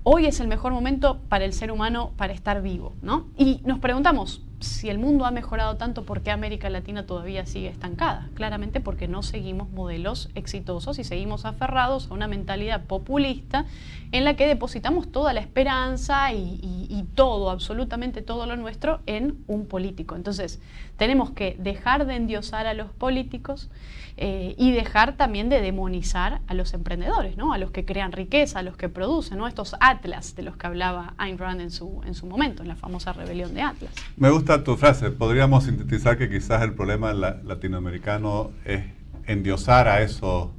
hoy 0.03 0.25
es 0.25 0.39
el 0.39 0.47
mejor 0.47 0.71
momento 0.71 1.19
para 1.27 1.43
el 1.43 1.53
ser 1.53 1.71
humano 1.71 2.11
para 2.15 2.33
estar 2.33 2.61
vivo, 2.61 2.95
¿no? 3.01 3.27
Y 3.37 3.61
nos 3.65 3.79
preguntamos, 3.79 4.41
si 4.59 4.89
el 4.89 4.97
mundo 4.97 5.25
ha 5.25 5.31
mejorado 5.31 5.77
tanto, 5.77 6.03
¿por 6.03 6.21
qué 6.21 6.31
América 6.31 6.69
Latina 6.69 7.05
todavía 7.05 7.45
sigue 7.45 7.67
estancada? 7.67 8.29
Claramente 8.33 8.79
porque 8.79 9.07
no 9.07 9.21
seguimos 9.21 9.69
modelos 9.69 10.29
exitosos 10.33 10.97
y 10.97 11.03
seguimos 11.03 11.45
aferrados 11.45 12.09
a 12.09 12.13
una 12.13 12.27
mentalidad 12.27 12.85
populista 12.85 13.65
en 14.11 14.23
la 14.23 14.35
que 14.35 14.47
depositamos 14.47 15.11
toda 15.11 15.33
la 15.33 15.41
esperanza 15.41 16.31
y, 16.33 17.05
todo, 17.13 17.49
absolutamente 17.49 18.21
todo 18.21 18.45
lo 18.45 18.55
nuestro, 18.57 19.01
en 19.05 19.37
un 19.47 19.65
político. 19.65 20.15
Entonces, 20.15 20.59
tenemos 20.97 21.31
que 21.31 21.55
dejar 21.59 22.05
de 22.05 22.15
endiosar 22.15 22.67
a 22.67 22.73
los 22.73 22.91
políticos 22.91 23.69
eh, 24.17 24.55
y 24.57 24.71
dejar 24.71 25.15
también 25.15 25.49
de 25.49 25.61
demonizar 25.61 26.41
a 26.47 26.53
los 26.53 26.73
emprendedores, 26.73 27.37
¿no? 27.37 27.53
a 27.53 27.57
los 27.57 27.71
que 27.71 27.85
crean 27.85 28.11
riqueza, 28.11 28.59
a 28.59 28.61
los 28.63 28.77
que 28.77 28.89
producen, 28.89 29.37
¿no? 29.37 29.47
estos 29.47 29.75
atlas 29.79 30.35
de 30.35 30.43
los 30.43 30.57
que 30.57 30.67
hablaba 30.67 31.13
Ayn 31.17 31.37
Rand 31.37 31.61
en 31.61 31.71
su, 31.71 32.01
en 32.05 32.13
su 32.13 32.25
momento, 32.25 32.61
en 32.61 32.69
la 32.69 32.75
famosa 32.75 33.13
rebelión 33.13 33.53
de 33.53 33.61
Atlas. 33.61 33.91
Me 34.15 34.29
gusta 34.29 34.46
tu 34.63 34.77
frase. 34.77 35.11
Podríamos 35.11 35.65
sintetizar 35.65 36.17
que 36.17 36.29
quizás 36.29 36.61
el 36.61 36.73
problema 36.73 37.13
latinoamericano 37.13 38.51
es 38.65 38.83
endiosar 39.25 39.87
a 39.87 40.01
esos 40.01 40.49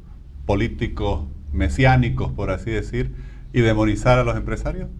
políticos 0.45 1.27
mesiánicos, 1.53 2.31
por 2.33 2.51
así 2.51 2.71
decir, 2.71 3.15
y 3.53 3.61
demonizar 3.61 4.19
a 4.19 4.25
los 4.25 4.37
empresarios. 4.37 4.91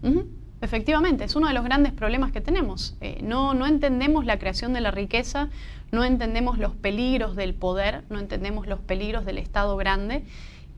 Efectivamente, 0.61 1.23
es 1.23 1.35
uno 1.35 1.47
de 1.47 1.53
los 1.53 1.63
grandes 1.63 1.93
problemas 1.93 2.31
que 2.31 2.41
tenemos. 2.41 2.97
Eh, 2.99 3.19
no, 3.23 3.53
no 3.53 3.67
entendemos 3.67 4.25
la 4.25 4.39
creación 4.39 4.73
de 4.73 4.81
la 4.81 4.91
riqueza, 4.91 5.49
no 5.91 6.03
entendemos 6.03 6.57
los 6.57 6.73
peligros 6.73 7.35
del 7.35 7.53
poder, 7.53 8.03
no 8.09 8.19
entendemos 8.19 8.67
los 8.67 8.79
peligros 8.79 9.23
del 9.23 9.37
Estado 9.37 9.77
grande 9.77 10.23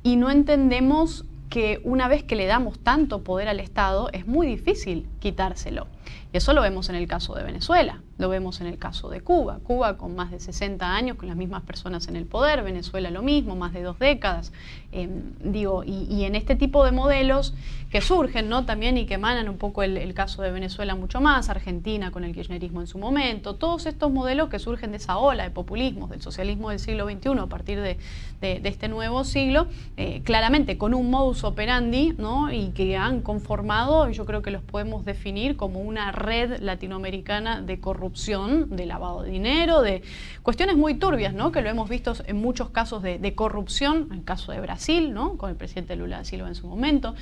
y 0.03 0.18
no 0.18 0.30
entendemos 0.30 1.25
que 1.50 1.82
una 1.84 2.08
vez 2.08 2.24
que 2.24 2.36
le 2.36 2.46
damos 2.46 2.80
tanto 2.80 3.24
poder 3.24 3.48
al 3.48 3.60
Estado 3.60 4.10
es 4.12 4.27
muy 4.27 4.48
difícil 4.48 5.08
quitárselo. 5.20 5.88
Y 6.34 6.38
eso 6.38 6.53
lo 6.53 6.62
vemos 6.62 6.89
en 6.89 6.96
el 6.96 7.08
caso 7.08 7.36
de 7.36 7.43
Venezuela, 7.43 8.01
lo 8.17 8.29
vemos 8.29 8.62
en 8.62 8.67
el 8.67 8.77
caso 8.77 9.10
de 9.10 9.22
Cuba. 9.22 9.60
Cuba 9.63 9.98
con 9.98 10.15
más 10.15 10.31
de 10.31 10.39
60 10.39 10.96
años, 10.96 11.17
con 11.17 11.27
las 11.27 11.38
mismas 11.38 11.63
personas 11.63 12.08
en 12.08 12.15
el 12.15 12.25
poder, 12.25 12.63
Venezuela 12.63 13.12
lo 13.12 13.22
mismo, 13.22 13.55
más 13.55 13.74
de 13.74 13.84
dos 13.84 14.00
décadas. 14.00 14.53
Em, 14.93 15.34
digo, 15.39 15.84
y, 15.86 16.25
en 16.25 16.36
este 16.36 16.55
tipo 16.55 16.84
de 16.84 16.91
modelos 16.91 17.53
que 17.89 18.01
surgen 18.01 18.50
¿no? 18.50 18.65
también 18.65 18.98
y 18.98 19.05
que 19.05 19.15
emanan 19.15 19.50
un 19.50 19.58
poco 19.58 19.84
el, 19.84 20.13
caso 20.13 20.41
de 20.41 20.51
Venezuela 20.51 20.96
mucho 20.96 21.22
más, 21.22 21.50
Argentina 21.50 22.12
con 22.12 22.24
el 22.24 22.34
kirchnerismo 22.34 22.81
en 22.81 22.88
su 22.88 22.98
momento, 22.98 23.55
todos 23.55 23.86
estos 23.86 24.12
modelos 24.12 24.50
que 24.50 24.60
surgen 24.60 24.91
de 24.91 24.98
esa 24.98 25.17
ola 25.17 25.43
de 25.43 25.50
populismo, 25.50 26.08
del 26.08 26.22
socialismo 26.22 26.70
del 26.70 26.79
siglo 26.79 27.10
XXI 27.10 27.39
a 27.39 27.48
partir 27.48 27.79
de, 27.79 27.98
este 28.41 28.88
nuevo 28.88 29.24
siglo, 29.24 29.67
eh, 29.98 30.22
claramente 30.24 30.77
con 30.77 30.93
un 30.93 31.10
modus 31.10 31.43
operandi 31.43 32.13
¿no? 32.17 32.51
y 32.51 32.70
que 32.70 32.98
han 32.98 33.22
conformado, 33.22 34.10
yo 34.10 34.25
creo 34.25 34.41
que 34.41 34.51
los 34.51 34.62
podemos 34.62 35.05
definir 35.05 35.55
como 35.55 35.79
un 35.79 35.90
una 35.91 36.12
red 36.12 36.60
latinoamericana 36.62 37.62
de 37.62 37.79
corrupción, 37.79 38.69
de 38.75 38.86
lavado 38.86 39.24
de 39.24 39.31
dinero, 39.31 39.81
de 39.81 40.01
cuestiones 40.41 40.77
muy 40.77 40.95
turbias, 40.95 41.33
¿no? 41.33 41.51
que 41.51 41.62
lo 41.62 41.69
hemos 41.69 41.89
visto 41.89 42.13
en 42.25 42.38
muchos 42.38 42.69
casos 42.69 43.03
de, 43.03 43.19
de 43.19 43.36
corrupción, 43.36 44.07
en 44.12 44.19
el 44.19 44.24
caso 44.24 44.51
de 44.51 44.62
Brasil, 44.62 45.13
¿no? 45.13 45.38
con 45.38 45.50
el 45.50 45.57
presidente 45.57 45.95
Lula 45.95 46.17
da 46.17 46.24
Silva 46.24 46.48
en 46.48 46.55
su 46.55 46.67
momento, 46.67 47.13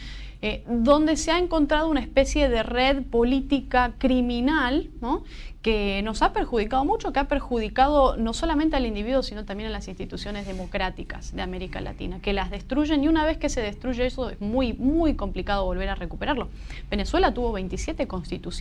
eh, 0.41 0.63
donde 0.67 1.17
se 1.17 1.31
ha 1.31 1.37
encontrado 1.37 1.89
una 1.89 1.99
especie 1.99 2.47
de 2.47 2.63
red 2.63 3.03
política 3.03 3.95
criminal 3.97 4.89
¿no? 5.01 5.23
que 5.61 6.01
nos 6.03 6.21
ha 6.21 6.31
perjudicado 6.31 6.85
mucho, 6.85 7.11
que 7.11 7.19
ha 7.19 7.27
perjudicado 7.27 8.15
no 8.15 8.33
solamente 8.33 8.77
al 8.77 8.85
individuo, 8.85 9.21
sino 9.21 9.43
también 9.43 9.69
a 9.69 9.73
las 9.73 9.89
instituciones 9.89 10.47
democráticas 10.47 11.35
de 11.35 11.41
América 11.41 11.81
Latina, 11.81 12.19
que 12.21 12.31
las 12.31 12.49
destruyen 12.51 13.03
y 13.03 13.09
una 13.09 13.25
vez 13.25 13.37
que 13.37 13.49
se 13.49 13.59
destruye 13.61 14.05
eso 14.05 14.29
es 14.29 14.39
muy, 14.39 14.71
muy 14.73 15.15
complicado 15.15 15.65
volver 15.65 15.89
a 15.89 15.95
recuperarlo. 15.95 16.47
Venezuela 16.89 17.33
tuvo 17.33 17.51
27 17.51 18.07
constituciones. 18.07 18.58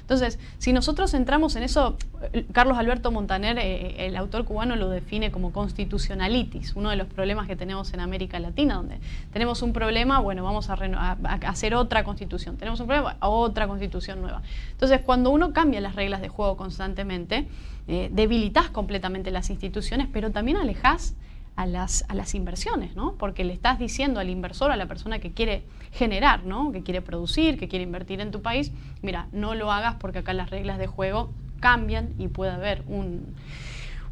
Entonces, 0.00 0.38
si 0.58 0.72
nosotros 0.72 1.14
entramos 1.14 1.56
en 1.56 1.62
eso, 1.62 1.96
Carlos 2.52 2.78
Alberto 2.78 3.10
Montaner, 3.10 3.58
eh, 3.58 4.06
el 4.06 4.16
autor 4.16 4.44
cubano, 4.44 4.76
lo 4.76 4.88
define 4.88 5.30
como 5.30 5.52
constitucionalitis, 5.52 6.74
uno 6.76 6.90
de 6.90 6.96
los 6.96 7.08
problemas 7.08 7.46
que 7.46 7.56
tenemos 7.56 7.92
en 7.92 8.00
América 8.00 8.38
Latina, 8.38 8.76
donde 8.76 8.98
tenemos 9.32 9.62
un 9.62 9.72
problema, 9.72 10.20
bueno, 10.20 10.44
vamos 10.44 10.70
a, 10.70 10.76
hacer 11.46 11.74
otra 11.74 12.04
constitución, 12.04 12.56
tenemos 12.56 12.80
un 12.80 12.86
problema, 12.86 13.16
otra 13.20 13.66
constitución 13.66 14.20
nueva. 14.20 14.42
Entonces, 14.70 15.00
cuando 15.00 15.30
uno 15.30 15.52
cambia 15.52 15.80
las 15.80 15.96
reglas 15.96 16.20
de 16.20 16.28
juego 16.28 16.56
constantemente, 16.56 17.48
eh, 17.88 18.08
debilitas 18.12 18.70
completamente 18.70 19.30
las 19.30 19.50
instituciones, 19.50 20.08
pero 20.12 20.30
también 20.30 20.56
alejas 20.56 21.14
a 21.56 21.66
las, 21.66 22.04
a 22.08 22.14
las 22.14 22.34
inversiones, 22.34 22.96
¿no? 22.96 23.14
Porque 23.14 23.44
le 23.44 23.52
estás 23.52 23.78
diciendo 23.78 24.20
al 24.20 24.30
inversor, 24.30 24.70
a 24.70 24.76
la 24.76 24.86
persona 24.86 25.18
que 25.18 25.32
quiere 25.32 25.64
generar, 25.92 26.44
¿no? 26.44 26.72
Que 26.72 26.82
quiere 26.82 27.02
producir, 27.02 27.58
que 27.58 27.68
quiere 27.68 27.84
invertir 27.84 28.20
en 28.20 28.30
tu 28.30 28.42
país, 28.42 28.72
mira, 29.02 29.28
no 29.32 29.54
lo 29.54 29.70
hagas 29.70 29.96
porque 29.96 30.20
acá 30.20 30.32
las 30.32 30.50
reglas 30.50 30.78
de 30.78 30.86
juego 30.86 31.30
cambian 31.60 32.14
y 32.18 32.28
puede 32.28 32.52
haber 32.52 32.82
un, 32.86 33.34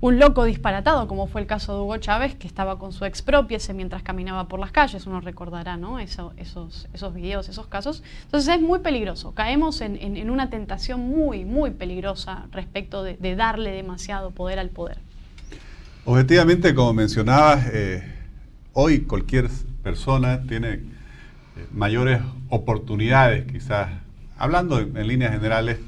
un 0.00 0.18
loco 0.18 0.44
disparatado, 0.44 1.06
como 1.06 1.26
fue 1.26 1.42
el 1.42 1.46
caso 1.46 1.74
de 1.74 1.80
Hugo 1.82 1.98
Chávez, 1.98 2.34
que 2.34 2.46
estaba 2.46 2.78
con 2.78 2.92
su 2.92 3.04
expropiese 3.04 3.74
mientras 3.74 4.02
caminaba 4.02 4.48
por 4.48 4.58
las 4.58 4.72
calles, 4.72 5.06
uno 5.06 5.20
recordará 5.20 5.76
¿no? 5.76 5.98
esos, 5.98 6.32
esos 6.36 7.14
videos, 7.14 7.48
esos 7.50 7.66
casos. 7.66 8.02
Entonces 8.24 8.54
es 8.54 8.62
muy 8.62 8.78
peligroso, 8.78 9.34
caemos 9.34 9.82
en, 9.82 10.30
una 10.30 10.48
tentación 10.48 11.00
muy, 11.00 11.44
muy 11.44 11.70
peligrosa 11.72 12.46
respecto 12.50 13.02
de, 13.02 13.16
darle 13.36 13.72
demasiado 13.72 14.30
poder 14.30 14.58
al 14.58 14.70
poder. 14.70 14.98
Objetivamente, 16.04 16.74
como 16.74 16.92
mencionabas, 16.94 17.66
eh, 17.72 18.02
hoy 18.72 19.00
cualquier 19.00 19.48
persona 19.82 20.42
tiene 20.46 20.72
eh, 20.72 20.80
mayores 21.72 22.20
oportunidades, 22.48 23.50
quizás, 23.50 23.90
hablando 24.38 24.78
en 24.80 25.06
líneas 25.06 25.32
generales, 25.32 25.78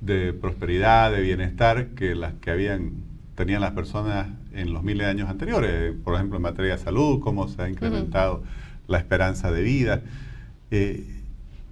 de 0.00 0.32
prosperidad, 0.32 1.10
de 1.10 1.20
bienestar, 1.22 1.88
que 1.88 2.14
las 2.14 2.34
que 2.34 2.50
habían 2.50 3.08
tenían 3.38 3.60
las 3.60 3.70
personas 3.70 4.26
en 4.52 4.72
los 4.72 4.82
miles 4.82 5.06
de 5.06 5.10
años 5.12 5.30
anteriores, 5.30 5.94
por 6.02 6.16
ejemplo 6.16 6.38
en 6.38 6.42
materia 6.42 6.72
de 6.72 6.82
salud, 6.82 7.20
cómo 7.20 7.46
se 7.46 7.62
ha 7.62 7.70
incrementado 7.70 8.42
la 8.88 8.98
esperanza 8.98 9.52
de 9.52 9.62
vida. 9.62 10.02
Eh, 10.72 11.06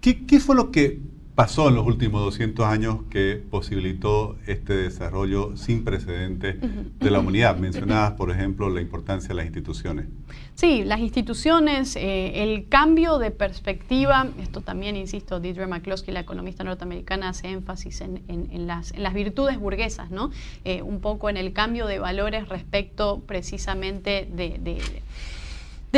¿qué, 0.01 0.39
fue 0.39 0.55
lo 0.55 0.71
que 0.71 1.01
pasó 1.37 1.69
en 1.69 1.75
los 1.75 1.87
últimos 1.87 2.23
200 2.23 2.65
años 2.65 3.01
que 3.11 3.41
posibilitó 3.51 4.39
este 4.47 4.73
desarrollo 4.73 5.55
sin 5.55 5.85
precedentes 5.85 6.57
de 6.99 7.11
la 7.11 7.21
humanidad. 7.21 7.59
Mencionabas, 7.59 8.13
por 8.13 8.31
ejemplo, 8.31 8.71
la 8.71 8.81
importancia 8.81 9.29
de 9.29 9.35
las 9.35 9.45
instituciones. 9.45 10.07
Sí, 10.55 10.83
las 10.83 10.99
instituciones, 11.01 11.95
eh, 11.97 12.43
el 12.43 12.71
cambio 12.71 13.19
de 13.19 13.31
perspectiva, 13.31 14.29
esto 14.41 14.63
también, 14.63 14.97
insisto, 14.97 15.39
Deidre 15.39 15.67
McCloskey, 15.67 16.15
la 16.15 16.21
economista 16.21 16.65
norteamericana, 16.65 17.29
hace 17.29 17.51
énfasis 17.51 18.01
en, 18.01 18.67
las, 18.67 18.95
virtudes 19.13 19.59
burguesas, 19.59 20.11
¿no? 20.11 20.31
Eh, 20.65 20.81
un 20.81 21.01
poco 21.01 21.29
en 21.29 21.37
el 21.37 21.53
cambio 21.53 21.87
de 21.87 21.99
valores 21.99 22.49
respecto 22.49 23.21
precisamente 23.27 24.27
de 24.35 24.59
de 24.59 24.81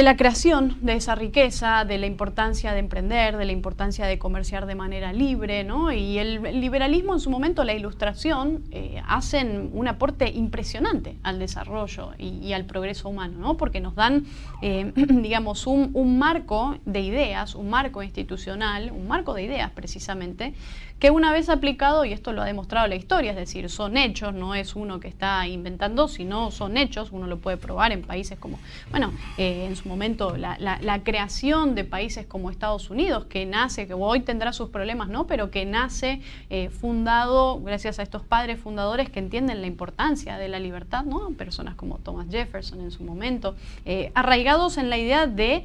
la 0.03 0.17
creación 0.17 0.77
de 0.81 0.95
esa 0.95 1.15
riqueza, 1.15 1.85
de 1.85 1.99
la 1.99 2.07
importancia 2.07 2.73
de 2.73 2.81
emprender, 2.81 3.37
de 3.37 3.45
la 3.45 3.53
importancia 3.53 4.07
de 4.07 4.19
comerciar 4.19 4.67
de 4.67 4.75
manera 4.75 5.13
libre, 5.13 5.65
¿no? 5.65 5.93
Y 5.93 6.19
el, 6.19 6.43
liberalismo 6.61 7.15
en 7.15 7.21
su 7.21 7.31
momento, 7.31 7.65
la 7.65 7.75
ilustración, 7.75 8.65
eh, 8.71 9.03
hacen 9.07 9.71
un 9.73 9.89
aporte 9.89 10.31
impresionante 10.31 11.17
al 11.23 11.39
desarrollo 11.39 12.13
y, 12.19 12.53
al 12.53 12.65
progreso 12.65 13.09
humano, 13.09 13.39
¿no? 13.39 13.57
Porque 13.57 13.81
nos 13.81 13.95
dan, 13.95 14.27
eh, 14.63 14.93
digamos, 14.95 15.67
un 15.67 16.19
marco 16.19 16.77
de 16.85 17.01
ideas, 17.01 17.55
un 17.55 17.71
marco 17.71 18.03
institucional, 18.03 18.91
un 18.93 19.09
marco 19.09 19.35
de 19.35 19.43
ideas 19.45 19.71
precisamente, 19.71 20.55
que 20.99 21.11
una 21.11 21.33
vez 21.33 21.49
aplicado, 21.49 22.05
y 22.05 22.13
esto 22.13 22.33
lo 22.33 22.43
ha 22.43 22.45
demostrado 22.45 22.89
la 22.89 22.97
historia, 22.97 23.31
es 23.31 23.37
decir, 23.37 23.71
son 23.71 23.97
hechos, 23.97 24.35
no 24.35 24.57
es 24.57 24.75
uno 24.75 24.99
que 24.99 25.07
está 25.07 25.47
inventando, 25.47 26.09
sino 26.09 26.51
son 26.51 26.77
hechos, 26.77 27.11
uno 27.13 27.29
lo 27.29 27.39
puede 27.39 27.57
probar 27.57 27.93
en 27.93 28.03
países 28.03 28.37
como, 28.39 28.59
bueno, 28.91 29.13
eh, 29.37 29.67
en 29.67 29.77
su 29.77 29.89
momento 29.89 30.37
la, 30.37 30.57
creación 31.05 31.77
de 31.77 31.85
países 31.85 32.27
como 32.27 32.51
Estados 32.51 32.91
Unidos, 32.91 33.27
que 33.27 33.47
nace, 33.47 33.87
que 33.87 33.95
hoy 33.95 34.21
tendrá 34.21 34.53
sus 34.53 34.71
problemas, 34.71 35.09
¿no? 35.09 35.29
Pero 35.29 35.51
que 35.53 35.65
nace 35.65 36.21
eh, 36.51 36.71
fundado 36.71 37.61
gracias 37.61 38.01
a 38.01 38.03
estos 38.03 38.23
padres 38.23 38.59
fundadores 38.59 39.09
que 39.09 39.21
entienden 39.21 39.61
la 39.61 39.69
importancia 39.69 40.37
de 40.37 40.49
la 40.49 40.59
libertad, 40.59 41.05
¿no? 41.05 41.31
Personas 41.31 41.77
como 41.77 41.99
Thomas 41.99 42.27
Jefferson 42.29 42.81
en 42.81 42.91
su 42.91 43.05
momento, 43.05 43.55
eh, 43.85 44.11
arraigados 44.15 44.77
en 44.77 44.91
la 44.91 44.99
idea 44.99 45.29
de 45.29 45.65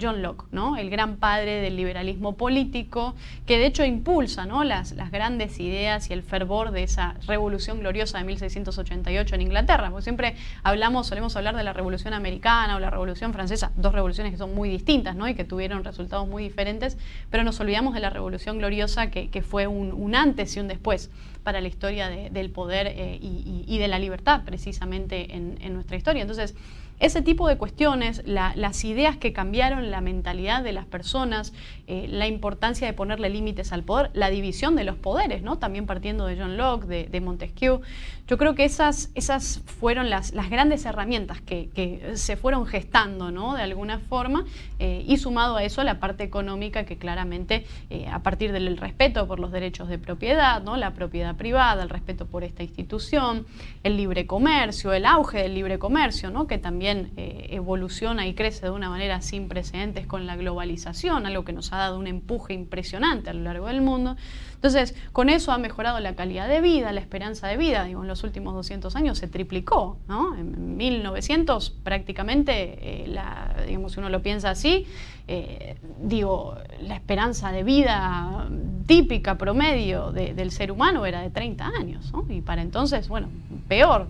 John 0.00 0.22
Locke, 0.22 0.44
¿no? 0.52 0.76
El 0.76 0.88
gran 0.88 1.16
padre 1.16 1.60
del 1.60 1.76
liberalismo 1.76 2.36
político, 2.36 3.14
que 3.46 3.58
de 3.58 3.66
hecho 3.66 3.84
impulsa, 3.84 4.46
¿no? 4.46 4.59
Las, 4.64 4.94
grandes 5.10 5.58
ideas 5.60 6.10
y 6.10 6.12
el 6.12 6.22
fervor 6.22 6.70
de 6.70 6.82
esa 6.82 7.14
revolución 7.26 7.80
gloriosa 7.80 8.18
de 8.18 8.24
1688 8.24 9.34
en 9.34 9.42
Inglaterra. 9.42 9.90
Porque 9.90 10.04
siempre 10.04 10.36
hablamos, 10.62 11.06
solemos 11.06 11.36
hablar 11.36 11.56
de 11.56 11.64
la 11.64 11.72
revolución 11.72 12.14
americana 12.14 12.76
o 12.76 12.80
la 12.80 12.90
revolución 12.90 13.32
francesa, 13.32 13.72
dos 13.76 13.92
revoluciones 13.92 14.32
que 14.32 14.38
son 14.38 14.54
muy 14.54 14.68
distintas 14.68 15.16
¿no? 15.16 15.28
y 15.28 15.34
que 15.34 15.44
tuvieron 15.44 15.84
resultados 15.84 16.28
muy 16.28 16.42
diferentes, 16.42 16.98
pero 17.30 17.44
nos 17.44 17.58
olvidamos 17.60 17.94
de 17.94 18.00
la 18.00 18.10
revolución 18.10 18.58
gloriosa 18.58 19.10
que, 19.10 19.42
fue 19.42 19.66
un, 19.66 20.14
antes 20.14 20.56
y 20.56 20.60
un 20.60 20.68
después 20.68 21.10
para 21.42 21.60
la 21.60 21.68
historia 21.68 22.08
del 22.08 22.50
poder 22.50 22.86
eh, 22.88 23.18
y, 23.20 23.78
de 23.78 23.88
la 23.88 23.98
libertad 23.98 24.42
precisamente 24.44 25.34
en, 25.34 25.58
en 25.60 25.72
nuestra 25.74 25.96
historia. 25.96 26.22
Entonces, 26.22 26.54
ese 27.00 27.22
tipo 27.22 27.48
de 27.48 27.56
cuestiones, 27.56 28.22
las 28.26 28.84
ideas 28.84 29.16
que 29.16 29.32
cambiaron 29.32 29.90
la 29.90 30.02
mentalidad 30.02 30.62
de 30.62 30.72
las 30.72 30.84
personas, 30.84 31.54
eh, 31.92 32.06
la 32.06 32.28
importancia 32.28 32.86
de 32.86 32.92
ponerle 32.92 33.30
límites 33.30 33.72
al 33.72 33.82
poder, 33.82 34.12
la 34.14 34.30
división 34.30 34.76
de 34.76 34.84
los 34.84 34.94
poderes, 34.94 35.42
¿no? 35.42 35.58
también 35.58 35.86
partiendo 35.86 36.24
de 36.24 36.38
John 36.38 36.56
Locke, 36.56 36.86
de, 36.86 37.20
Montesquieu. 37.20 37.80
Yo 38.28 38.38
creo 38.38 38.54
que 38.54 38.64
esas, 38.64 39.10
esas 39.16 39.60
fueron 39.66 40.08
las, 40.08 40.32
las 40.32 40.50
grandes 40.50 40.84
herramientas 40.84 41.40
que, 41.40 42.12
se 42.14 42.36
fueron 42.36 42.64
gestando 42.66 43.32
¿no? 43.32 43.54
de 43.54 43.62
alguna 43.62 43.98
forma 43.98 44.44
eh, 44.78 45.04
y 45.04 45.16
sumado 45.16 45.56
a 45.56 45.64
eso 45.64 45.82
la 45.82 45.98
parte 45.98 46.22
económica 46.22 46.84
que 46.84 46.96
claramente 46.96 47.66
eh, 47.88 48.06
a 48.06 48.20
partir 48.20 48.52
del 48.52 48.76
respeto 48.76 49.26
por 49.26 49.40
los 49.40 49.50
derechos 49.50 49.88
de 49.88 49.98
propiedad, 49.98 50.62
¿no? 50.62 50.76
la 50.76 50.94
propiedad 50.94 51.34
privada, 51.34 51.82
el 51.82 51.88
respeto 51.88 52.26
por 52.26 52.44
esta 52.44 52.62
institución, 52.62 53.46
el 53.82 53.96
libre 53.96 54.28
comercio, 54.28 54.92
el 54.92 55.06
auge 55.06 55.42
del 55.42 55.56
libre 55.56 55.80
comercio, 55.80 56.30
¿no? 56.30 56.46
que 56.46 56.58
también 56.58 57.10
eh, 57.16 57.48
evoluciona 57.50 58.28
y 58.28 58.34
crece 58.34 58.66
de 58.66 58.70
una 58.70 58.90
manera 58.90 59.22
sin 59.22 59.48
precedentes 59.48 60.06
con 60.06 60.28
la 60.28 60.36
globalización, 60.36 61.26
algo 61.26 61.44
que 61.44 61.52
nos 61.52 61.72
ha 61.72 61.79
dado 61.80 61.98
un 61.98 62.06
empuje 62.06 62.54
impresionante 62.54 63.30
a 63.30 63.32
lo 63.32 63.42
largo 63.42 63.66
del 63.66 63.80
mundo. 63.80 64.16
Entonces, 64.54 64.94
con 65.12 65.30
eso 65.30 65.52
ha 65.52 65.58
mejorado 65.58 66.00
la 66.00 66.14
calidad 66.14 66.46
de 66.46 66.60
vida, 66.60 66.92
la 66.92 67.00
esperanza 67.00 67.48
de 67.48 67.56
vida, 67.56 67.84
digo, 67.84 68.02
en 68.02 68.08
los 68.08 68.24
últimos 68.24 68.54
200 68.54 68.94
años 68.94 69.16
se 69.16 69.26
triplicó, 69.26 69.96
¿no? 70.06 70.36
En 70.36 70.76
1900 70.76 71.70
prácticamente, 71.82 73.04
eh, 73.04 73.08
la, 73.08 73.56
digamos, 73.66 73.92
si 73.92 74.00
uno 74.00 74.10
lo 74.10 74.22
piensa 74.22 74.50
así, 74.50 74.86
eh, 75.28 75.76
digo, 76.02 76.56
la 76.82 76.94
esperanza 76.94 77.52
de 77.52 77.62
vida 77.62 78.48
típica, 78.86 79.38
promedio 79.38 80.12
del 80.12 80.50
ser 80.50 80.72
humano 80.72 81.06
era 81.06 81.20
de 81.22 81.30
30 81.30 81.66
años, 81.78 82.12
¿no? 82.12 82.26
Y 82.28 82.40
para 82.40 82.60
entonces, 82.62 83.08
bueno, 83.08 83.28
peor. 83.68 84.08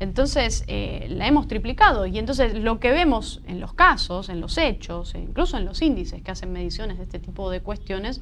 Entonces, 0.00 0.64
eh, 0.66 1.06
la 1.10 1.26
hemos 1.26 1.48
triplicado. 1.48 2.06
Y 2.06 2.18
entonces 2.18 2.54
lo 2.54 2.80
que 2.80 2.90
vemos 2.90 3.42
en 3.46 3.60
los 3.60 3.74
casos, 3.74 4.28
en 4.28 4.40
los 4.40 4.58
hechos, 4.58 5.14
e 5.14 5.20
incluso 5.20 5.56
en 5.56 5.64
los 5.64 5.82
índices 5.82 6.22
que 6.22 6.30
hacen 6.30 6.52
mediciones 6.52 6.98
de 6.98 7.04
este 7.04 7.18
tipo 7.18 7.50
de 7.50 7.60
cuestiones, 7.60 8.20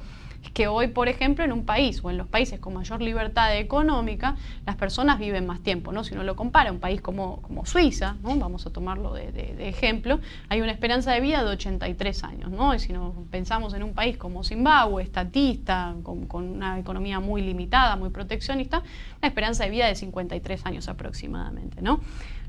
que 0.51 0.67
hoy, 0.67 0.89
por 0.89 1.09
ejemplo, 1.09 1.45
en 1.45 1.53
un 1.53 1.65
país 1.65 2.01
o 2.03 2.11
en 2.11 2.19
los 2.19 2.27
países 2.27 2.61
con 2.61 2.75
mayor 2.75 3.01
libertad 3.01 3.57
económica, 3.57 4.37
las 4.67 4.77
personas 4.77 5.19
viven 5.19 5.47
más 5.47 5.61
tiempo, 5.61 5.93
¿no? 5.93 6.05
Si 6.05 6.15
uno 6.15 6.25
lo 6.25 6.37
compara, 6.37 6.71
un 6.73 6.81
país 6.81 7.01
como, 7.01 7.41
como 7.43 7.65
Suiza, 7.65 8.17
¿no? 8.23 8.37
Vamos 8.37 8.67
a 8.67 8.71
tomarlo 8.71 9.15
de, 9.15 9.57
ejemplo, 9.61 10.21
hay 10.49 10.61
una 10.61 10.73
esperanza 10.73 11.13
de 11.13 11.21
vida 11.21 11.43
de 11.45 11.51
83 11.51 12.25
años, 12.25 12.51
¿no? 12.51 12.75
Y 12.75 12.79
si 12.79 12.93
nos 12.93 13.15
pensamos 13.31 13.75
en 13.75 13.83
un 13.83 13.95
país 13.95 14.17
como 14.17 14.45
Zimbabue, 14.45 15.03
estatista, 15.03 15.95
con, 16.03 16.27
con 16.27 16.49
una 16.49 16.79
economía 16.79 17.21
muy 17.21 17.43
limitada, 17.43 17.97
muy 17.97 18.11
proteccionista, 18.11 18.83
una 19.19 19.29
esperanza 19.29 19.65
de 19.65 19.71
vida 19.71 19.87
de 19.87 19.95
53 19.95 20.67
años 20.67 20.89
aproximadamente, 20.89 21.81
¿no? 21.83 22.01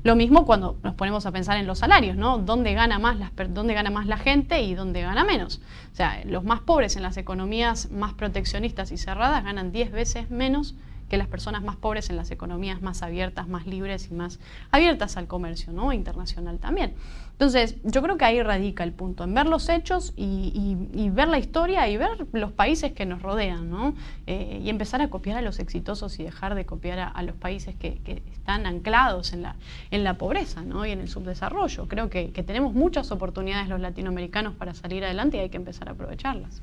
Lo 0.04 0.16
mismo 0.16 0.44
cuando 0.44 0.78
nos 0.82 0.94
ponemos 0.94 1.24
a 1.24 1.32
pensar 1.32 1.56
en 1.56 1.66
los 1.66 1.78
salarios, 1.78 2.14
¿no? 2.14 2.36
¿Dónde 2.36 2.74
gana 2.74 2.98
más, 2.98 3.18
las, 3.18 3.32
dónde 3.48 3.72
gana 3.72 3.88
más 3.88 4.06
la 4.06 4.18
gente 4.18 4.60
y 4.60 4.74
dónde 4.74 5.00
gana 5.00 5.24
menos? 5.24 5.62
O 5.92 5.96
sea, 5.96 6.22
los 6.26 6.44
más 6.44 6.60
pobres 6.60 6.96
en 6.96 7.02
las 7.02 7.16
economías 7.16 7.90
más 7.90 8.12
proteccionistas 8.12 8.92
y 8.92 8.98
cerradas 8.98 9.42
ganan 9.42 9.72
10 9.72 9.92
veces 9.92 10.30
menos 10.30 10.74
que 11.08 11.16
las 11.16 11.26
personas 11.26 11.62
más 11.62 11.76
pobres 11.76 12.10
en 12.10 12.16
las 12.16 12.30
economías 12.30 12.82
más 12.82 13.02
abiertas, 13.02 13.48
más 13.48 13.66
libres 13.66 14.08
y 14.10 14.14
más 14.14 14.40
abiertas 14.70 15.16
al 15.16 15.26
comercio, 15.26 15.72
¿no? 15.72 15.90
Internacional 15.90 16.58
también. 16.58 16.94
Entonces, 17.34 17.74
yo 17.82 18.00
creo 18.00 18.16
que 18.16 18.24
ahí 18.24 18.40
radica 18.42 18.84
el 18.84 18.92
punto, 18.92 19.24
en 19.24 19.34
ver 19.34 19.46
los 19.46 19.68
hechos 19.68 20.12
y, 20.16 20.76
ver 21.10 21.26
la 21.26 21.38
historia 21.38 21.88
y 21.88 21.96
ver 21.96 22.10
los 22.32 22.52
países 22.52 22.92
que 22.92 23.06
nos 23.06 23.22
rodean, 23.22 23.70
¿no? 23.70 23.94
Eh, 24.28 24.60
y 24.62 24.68
empezar 24.70 25.02
a 25.02 25.10
copiar 25.10 25.38
a 25.38 25.42
los 25.42 25.58
exitosos 25.58 26.18
y 26.20 26.22
dejar 26.22 26.54
de 26.54 26.64
copiar 26.64 27.12
a, 27.12 27.22
los 27.22 27.34
países 27.34 27.74
que, 27.74 28.22
están 28.32 28.66
anclados 28.66 29.32
en 29.32 29.42
la, 29.42 29.56
en 29.90 30.04
la 30.04 30.16
pobreza. 30.16 30.62
Y 30.64 30.90
en 30.90 31.00
el 31.00 31.08
subdesarrollo. 31.08 31.88
Creo 31.88 32.08
que 32.08 32.30
tenemos 32.46 32.72
muchas 32.72 33.10
oportunidades 33.10 33.68
los 33.68 33.80
latinoamericanos 33.80 34.54
para 34.54 34.74
salir 34.74 35.04
adelante 35.04 35.38
y 35.38 35.40
hay 35.40 35.48
que 35.48 35.56
empezar 35.56 35.88
a 35.88 35.92
aprovecharlas. 35.92 36.62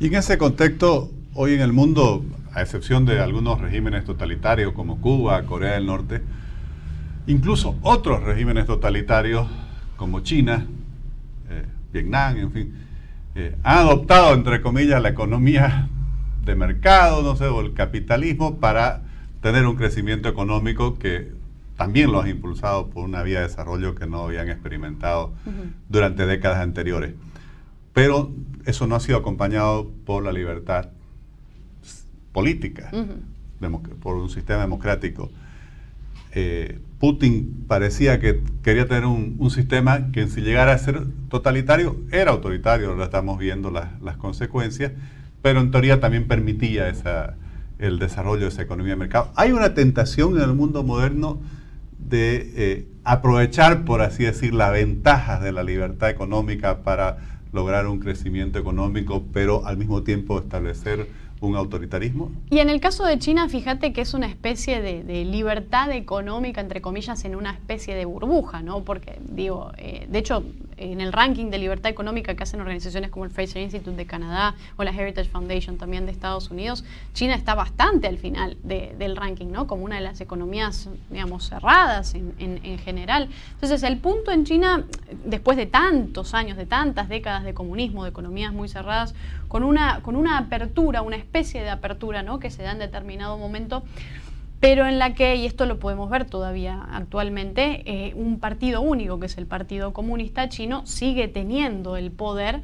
Y 0.00 0.06
en 0.06 0.14
ese 0.14 0.38
contexto, 0.38 1.10
hoy 1.34 1.54
en 1.54 1.60
el 1.60 1.72
mundo, 1.72 2.24
a 2.54 2.62
excepción 2.62 3.04
de 3.04 3.20
algunos 3.20 3.60
regímenes 3.60 4.04
totalitarios 4.04 4.72
como 4.72 5.00
Cuba, 5.00 5.42
Corea 5.44 5.72
del 5.72 5.86
Norte, 5.86 6.22
incluso 7.26 7.76
otros 7.82 8.22
regímenes 8.22 8.66
totalitarios 8.66 9.48
como 9.98 10.20
China, 10.20 10.66
eh, 11.50 11.66
Vietnam, 11.92 12.38
en 12.38 12.52
fin, 12.52 12.74
eh, 13.34 13.54
han 13.62 13.78
adoptado, 13.78 14.32
entre 14.32 14.62
comillas, 14.62 15.02
la 15.02 15.10
economía 15.10 15.90
de 16.44 16.54
mercado, 16.54 17.22
no 17.22 17.36
sé, 17.36 17.44
o 17.44 17.60
el 17.60 17.74
capitalismo 17.74 18.58
para 18.58 19.02
tener 19.42 19.66
un 19.66 19.76
crecimiento 19.76 20.28
económico 20.28 20.98
que 20.98 21.32
también 21.76 22.10
lo 22.10 22.22
ha 22.22 22.28
impulsado 22.28 22.88
por 22.88 23.04
una 23.04 23.22
vía 23.22 23.40
de 23.40 23.48
desarrollo 23.48 23.94
que 23.94 24.06
no 24.06 24.22
habían 24.22 24.48
experimentado 24.48 25.34
durante 25.88 26.26
décadas 26.26 26.58
anteriores. 26.58 27.14
Pero 27.92 28.32
eso 28.64 28.86
no 28.86 28.94
ha 28.94 29.00
sido 29.00 29.18
acompañado 29.18 29.90
por 30.06 30.24
la 30.24 30.32
libertad 30.32 30.88
política, 32.32 32.90
por 34.00 34.16
un 34.16 34.30
sistema 34.30 34.60
democrático. 34.60 35.30
Eh, 36.32 36.78
Putin 36.98 37.64
parecía 37.68 38.18
que 38.18 38.40
quería 38.62 38.88
tener 38.88 39.04
un, 39.06 39.50
sistema 39.50 40.10
que 40.10 40.26
si 40.26 40.40
llegara 40.40 40.72
a 40.72 40.78
ser 40.78 41.06
totalitario, 41.28 41.96
era 42.10 42.32
autoritario, 42.32 42.90
ahora 42.90 43.04
estamos 43.04 43.38
viendo 43.38 43.70
las 43.70 44.16
consecuencias, 44.16 44.92
pero 45.42 45.60
en 45.60 45.70
teoría 45.70 46.00
también 46.00 46.26
permitía 46.26 46.92
el 47.78 47.98
desarrollo 47.98 48.42
de 48.42 48.48
esa 48.48 48.62
economía 48.62 48.94
de 48.94 48.98
mercado. 48.98 49.30
Hay 49.36 49.52
una 49.52 49.74
tentación 49.74 50.36
en 50.36 50.42
el 50.42 50.54
mundo 50.54 50.82
moderno 50.82 51.38
de 51.98 52.52
eh, 52.56 52.88
aprovechar, 53.04 53.84
por 53.84 54.02
así 54.02 54.24
decir, 54.24 54.54
las 54.54 54.72
ventajas 54.72 55.40
de 55.42 55.52
la 55.52 55.62
libertad 55.62 56.10
económica 56.10 56.82
para 56.82 57.18
lograr 57.52 57.86
un 57.86 58.00
crecimiento 58.00 58.58
económico, 58.58 59.24
pero 59.32 59.66
al 59.66 59.76
mismo 59.76 60.02
tiempo 60.02 60.38
establecer 60.38 61.06
un 61.40 61.56
autoritarismo? 61.56 62.30
Y 62.50 62.58
en 62.58 62.70
el 62.70 62.80
caso 62.80 63.04
de 63.04 63.18
China, 63.18 63.48
fíjate 63.48 63.92
que 63.92 64.00
es 64.00 64.14
una 64.14 64.26
especie 64.26 64.80
de, 64.80 65.24
libertad 65.24 65.90
económica, 65.92 66.60
entre 66.60 66.80
comillas, 66.80 67.24
en 67.24 67.36
una 67.36 67.52
especie 67.52 67.94
de 67.94 68.04
burbuja, 68.04 68.62
¿no? 68.62 68.82
Porque, 68.82 69.18
digo, 69.20 69.72
eh, 69.76 70.06
de 70.08 70.18
hecho, 70.18 70.42
en 70.78 71.00
el 71.00 71.12
ranking 71.12 71.50
de 71.50 71.58
libertad 71.58 71.90
económica 71.90 72.34
que 72.34 72.42
hacen 72.42 72.60
organizaciones 72.60 73.10
como 73.10 73.24
el 73.24 73.30
Fraser 73.30 73.62
Institute 73.62 73.96
de 73.96 74.06
Canadá 74.06 74.54
o 74.76 74.84
la 74.84 74.90
Heritage 74.90 75.28
Foundation 75.28 75.76
también 75.76 76.06
de 76.06 76.12
Estados 76.12 76.50
Unidos, 76.50 76.84
China 77.14 77.34
está 77.34 77.54
bastante 77.54 78.06
al 78.06 78.18
final 78.18 78.56
del 78.62 79.16
ranking, 79.16 79.48
¿no? 79.48 79.66
Como 79.66 79.84
una 79.84 79.96
de 79.96 80.02
las 80.02 80.20
economías, 80.20 80.88
digamos, 81.10 81.48
cerradas 81.48 82.14
en, 82.14 82.34
en 82.38 82.78
general. 82.78 83.28
Entonces, 83.54 83.82
el 83.82 83.98
punto 83.98 84.30
en 84.30 84.44
China, 84.44 84.84
después 85.24 85.56
de 85.56 85.66
tantos 85.66 86.34
años, 86.34 86.56
de 86.56 86.66
tantas 86.66 87.08
décadas 87.08 87.44
de 87.44 87.54
comunismo, 87.54 88.04
de 88.04 88.10
economías 88.10 88.52
muy 88.52 88.68
cerradas, 88.68 89.14
con 89.48 89.64
una, 89.64 90.00
con 90.02 90.14
una 90.16 90.38
apertura, 90.38 91.02
una 91.02 91.16
especie 91.16 91.62
de 91.62 91.70
apertura 91.70 92.22
¿no? 92.22 92.38
que 92.38 92.50
se 92.50 92.62
da 92.62 92.72
en 92.72 92.78
determinado 92.78 93.38
momento, 93.38 93.82
pero 94.60 94.86
en 94.86 94.98
la 94.98 95.14
que, 95.14 95.36
y 95.36 95.46
esto 95.46 95.66
lo 95.66 95.78
podemos 95.78 96.10
ver 96.10 96.24
todavía 96.24 96.86
actualmente, 96.92 97.82
eh, 97.86 98.12
un 98.14 98.38
partido 98.40 98.80
único, 98.80 99.20
que 99.20 99.26
es 99.26 99.38
el 99.38 99.46
Partido 99.46 99.92
Comunista 99.92 100.48
Chino, 100.48 100.86
sigue 100.86 101.28
teniendo 101.28 101.96
el 101.96 102.10
poder 102.10 102.60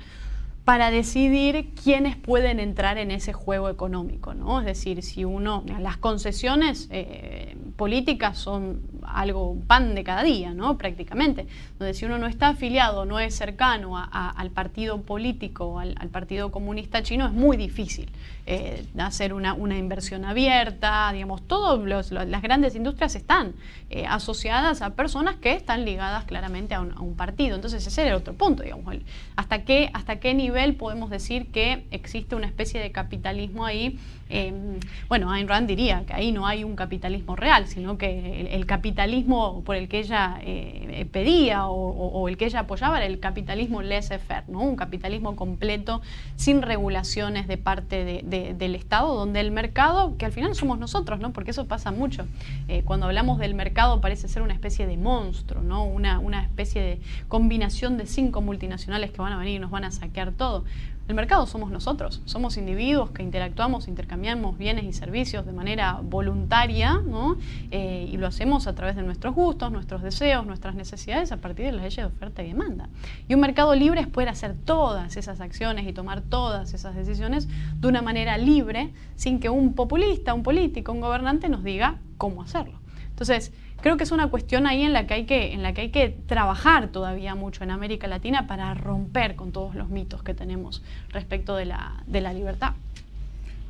para 0.65 0.91
decidir 0.91 1.73
quiénes 1.83 2.17
pueden 2.17 2.59
entrar 2.59 2.97
en 2.97 3.11
ese 3.11 3.35
juego 3.35 3.69
económico, 3.69 4.33
¿no? 4.33 4.61
Es 4.61 4.67
decir, 4.67 5.03
si 5.03 5.25
uno, 5.25 5.63
las 5.79 5.99
concesiones 5.99 6.89
eh, 6.91 7.55
políticas 7.77 8.39
son 8.39 8.81
algo 9.03 9.59
pan 9.67 9.95
de 9.95 10.05
cada 10.05 10.23
día, 10.23 10.55
¿no? 10.55 10.79
Prácticamente, 10.79 11.47
donde 11.79 11.93
si 11.93 12.07
uno 12.07 12.17
no 12.17 12.27
está 12.27 12.49
afiliado, 12.49 13.05
no 13.05 13.21
es 13.21 13.35
cercano 13.35 13.99
al 13.99 14.51
partido 14.53 15.03
político, 15.03 15.79
al, 15.79 15.95
partido 16.09 16.51
comunista 16.51 17.03
chino, 17.03 17.27
es 17.27 17.33
muy 17.33 17.59
difícil 17.59 18.09
eh, 18.47 18.85
hacer 18.99 19.33
una, 19.33 19.57
inversión 19.57 20.27
abierta, 20.27 21.11
digamos, 21.15 21.47
todas 21.49 22.11
las 22.13 22.43
grandes 22.43 22.75
industrias 22.75 23.15
están 23.17 23.55
eh, 23.89 24.05
asociadas 24.07 24.83
a 24.83 24.91
personas 24.91 25.37
que 25.37 25.53
están 25.53 25.87
ligadas 25.87 26.25
claramente 26.25 26.75
a 26.75 26.81
un, 26.81 27.15
partido. 27.17 27.55
Entonces 27.55 27.87
ese 27.87 28.03
es 28.03 28.09
el 28.09 28.15
otro 28.15 28.35
punto, 28.35 28.63
digamos, 28.63 28.97
hasta, 29.37 29.65
qué, 29.65 29.89
hasta 29.95 30.17
qué 30.17 30.35
nivel 30.35 30.75
podemos 30.75 31.09
decir 31.09 31.53
que 31.53 31.87
existe 31.91 32.35
una 32.35 32.47
especie 32.47 32.81
de 32.81 32.93
capitalismo 32.93 33.65
ahí. 33.65 33.99
Em, 34.29 34.81
bueno, 35.09 35.31
Ayn 35.31 35.47
Rand 35.49 35.69
diría 35.69 36.05
que 36.07 36.13
ahí 36.13 36.33
no 36.33 36.47
hay 36.47 36.65
un 36.65 36.77
capitalismo 36.77 37.37
real, 37.37 37.67
sino 37.69 37.97
que 37.99 38.49
el, 38.53 38.67
capitalismo 38.67 39.63
por 39.65 39.77
el 39.77 39.89
que 39.89 40.01
ella 40.01 40.39
eh, 40.43 41.07
pedía 41.13 41.67
o, 41.69 42.29
el 42.29 42.37
que 42.37 42.47
ella 42.47 42.61
apoyaba 42.61 42.97
era 42.99 43.07
el 43.07 43.21
capitalismo 43.21 43.81
laissez-faire, 43.83 44.45
¿no? 44.49 44.61
un 44.61 44.77
capitalismo 44.77 45.37
completo, 45.37 46.03
sin 46.37 46.63
regulaciones 46.63 47.47
de 47.47 47.59
parte 47.59 48.05
de 48.05 48.34
del 48.35 48.75
Estado, 48.75 49.15
donde 49.15 49.41
el 49.41 49.51
mercado, 49.51 50.17
que 50.17 50.27
al 50.27 50.33
final 50.33 50.55
somos 50.55 50.79
nosotros, 50.79 51.21
¿no? 51.21 51.33
porque 51.33 51.53
eso 51.53 51.67
pasa 51.67 51.91
mucho, 51.91 52.27
eh, 52.69 52.83
cuando 52.85 53.07
hablamos 53.07 53.39
del 53.39 53.55
mercado 53.55 54.01
parece 54.01 54.29
ser 54.29 54.43
una 54.43 54.53
especie 54.53 54.87
de 54.87 54.97
monstruo, 54.97 55.63
¿no? 55.63 55.85
una, 55.85 56.19
una 56.19 56.43
especie 56.43 56.83
de 56.83 57.01
combinación 57.29 57.97
de 57.97 58.07
cinco 58.07 58.41
multinacionales 58.41 59.11
que 59.11 59.23
van 59.23 59.33
a 59.33 59.39
venir 59.39 59.57
y 59.57 59.59
nos 59.59 59.71
van 59.71 59.85
a 59.85 59.91
saquear 59.91 60.33
todo. 60.33 60.65
El 61.07 61.15
mercado 61.15 61.47
somos 61.47 61.71
nosotros, 61.71 62.23
somos 62.25 62.57
individuos 62.57 63.11
que 63.11 63.23
interactuamos, 63.23 63.89
intercambiamos 63.89 64.57
bienes 64.57 64.85
y 64.85 64.95
servicios 64.95 65.45
de 65.45 65.53
manera 65.53 66.01
voluntaria 66.03 67.03
¿no? 67.07 67.37
Eh, 67.71 68.09
y 68.11 68.17
lo 68.17 68.27
hacemos 68.27 68.67
a 68.67 68.75
través 68.75 68.97
de 68.97 69.03
nuestros 69.03 69.35
gustos, 69.35 69.71
nuestros 69.71 70.03
deseos, 70.03 70.47
nuestras 70.47 70.75
necesidades 70.75 71.31
a 71.31 71.37
partir 71.37 71.67
de 71.67 71.73
las 71.73 71.83
leyes 71.83 71.97
de 71.97 72.05
oferta 72.05 72.43
y 72.43 72.49
demanda. 72.49 72.89
Y 73.29 73.35
un 73.35 73.41
mercado 73.41 73.75
libre 73.75 74.01
es 74.01 74.07
poder 74.07 74.31
hacer 74.31 74.55
todas 74.65 75.19
esas 75.19 75.43
acciones 75.43 75.87
y 75.87 75.93
tomar 75.93 76.23
todas 76.23 76.73
esas 76.73 76.95
decisiones 76.95 77.49
de 77.81 77.89
una 77.89 78.01
manera 78.01 78.39
libre 78.39 78.95
sin 79.15 79.41
que 79.41 79.51
un 79.51 79.75
populista, 79.75 80.33
un 80.33 80.43
político, 80.43 80.93
un 80.93 81.01
gobernante 81.01 81.51
nos 81.51 81.63
diga 81.63 81.99
cómo 82.17 82.41
hacerlo. 82.41 82.84
Entonces, 83.15 83.53
creo 83.81 83.97
que 83.97 84.03
es 84.03 84.11
una 84.11 84.27
cuestión 84.27 84.67
ahí 84.67 84.83
en 84.83 84.93
la 84.93 85.07
que 85.07 85.15
hay 85.15 85.25
que, 85.25 85.53
en 85.53 85.63
la 85.63 85.73
que, 85.73 85.83
hay 85.83 85.91
que 85.91 86.09
trabajar 86.27 86.89
todavía 86.89 87.37
mucho 87.37 87.63
en 87.63 87.71
América 87.71 88.09
Latina 88.09 88.49
para 88.49 88.75
romper 88.75 89.37
con 89.37 89.53
todos 89.53 89.77
los 89.77 89.89
mitos 89.89 90.25
que 90.25 90.35
tenemos 90.35 90.83
respecto 91.11 91.55
de 91.55 91.67
la, 91.67 92.03
de 92.09 92.21
la 92.21 92.33
libertad. 92.33 92.73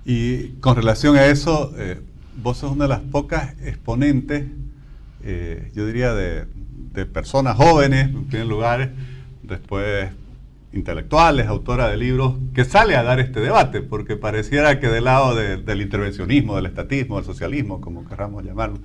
Y 0.06 0.48
con 0.60 0.76
relación 0.76 1.16
a 1.16 1.26
eso, 1.26 1.74
eh, 1.76 2.00
vos 2.42 2.56
sos 2.56 2.72
una 2.72 2.84
de 2.84 2.88
las 2.88 3.00
pocas 3.00 3.54
exponentes, 3.62 4.46
eh, 5.22 5.70
yo 5.74 5.86
diría, 5.86 6.14
de, 6.14 6.46
personas 7.12 7.56
jóvenes, 7.56 8.06
en 8.06 8.24
primer 8.26 8.46
lugar, 8.46 8.92
después 9.42 10.10
intelectuales, 10.72 11.48
autora 11.48 11.88
de 11.88 11.96
libros, 11.96 12.36
que 12.54 12.64
sale 12.64 12.96
a 12.96 13.02
dar 13.02 13.20
este 13.20 13.40
debate, 13.40 13.82
porque 13.82 14.16
pareciera 14.16 14.80
que 14.80 14.86
del 14.86 15.04
lado 15.04 15.34
del 15.34 15.80
intervencionismo, 15.82 16.56
del 16.56 16.66
estatismo, 16.66 17.16
del 17.16 17.24
socialismo, 17.24 17.80
como 17.80 18.04
querramos 18.04 18.44
llamarlo, 18.44 18.78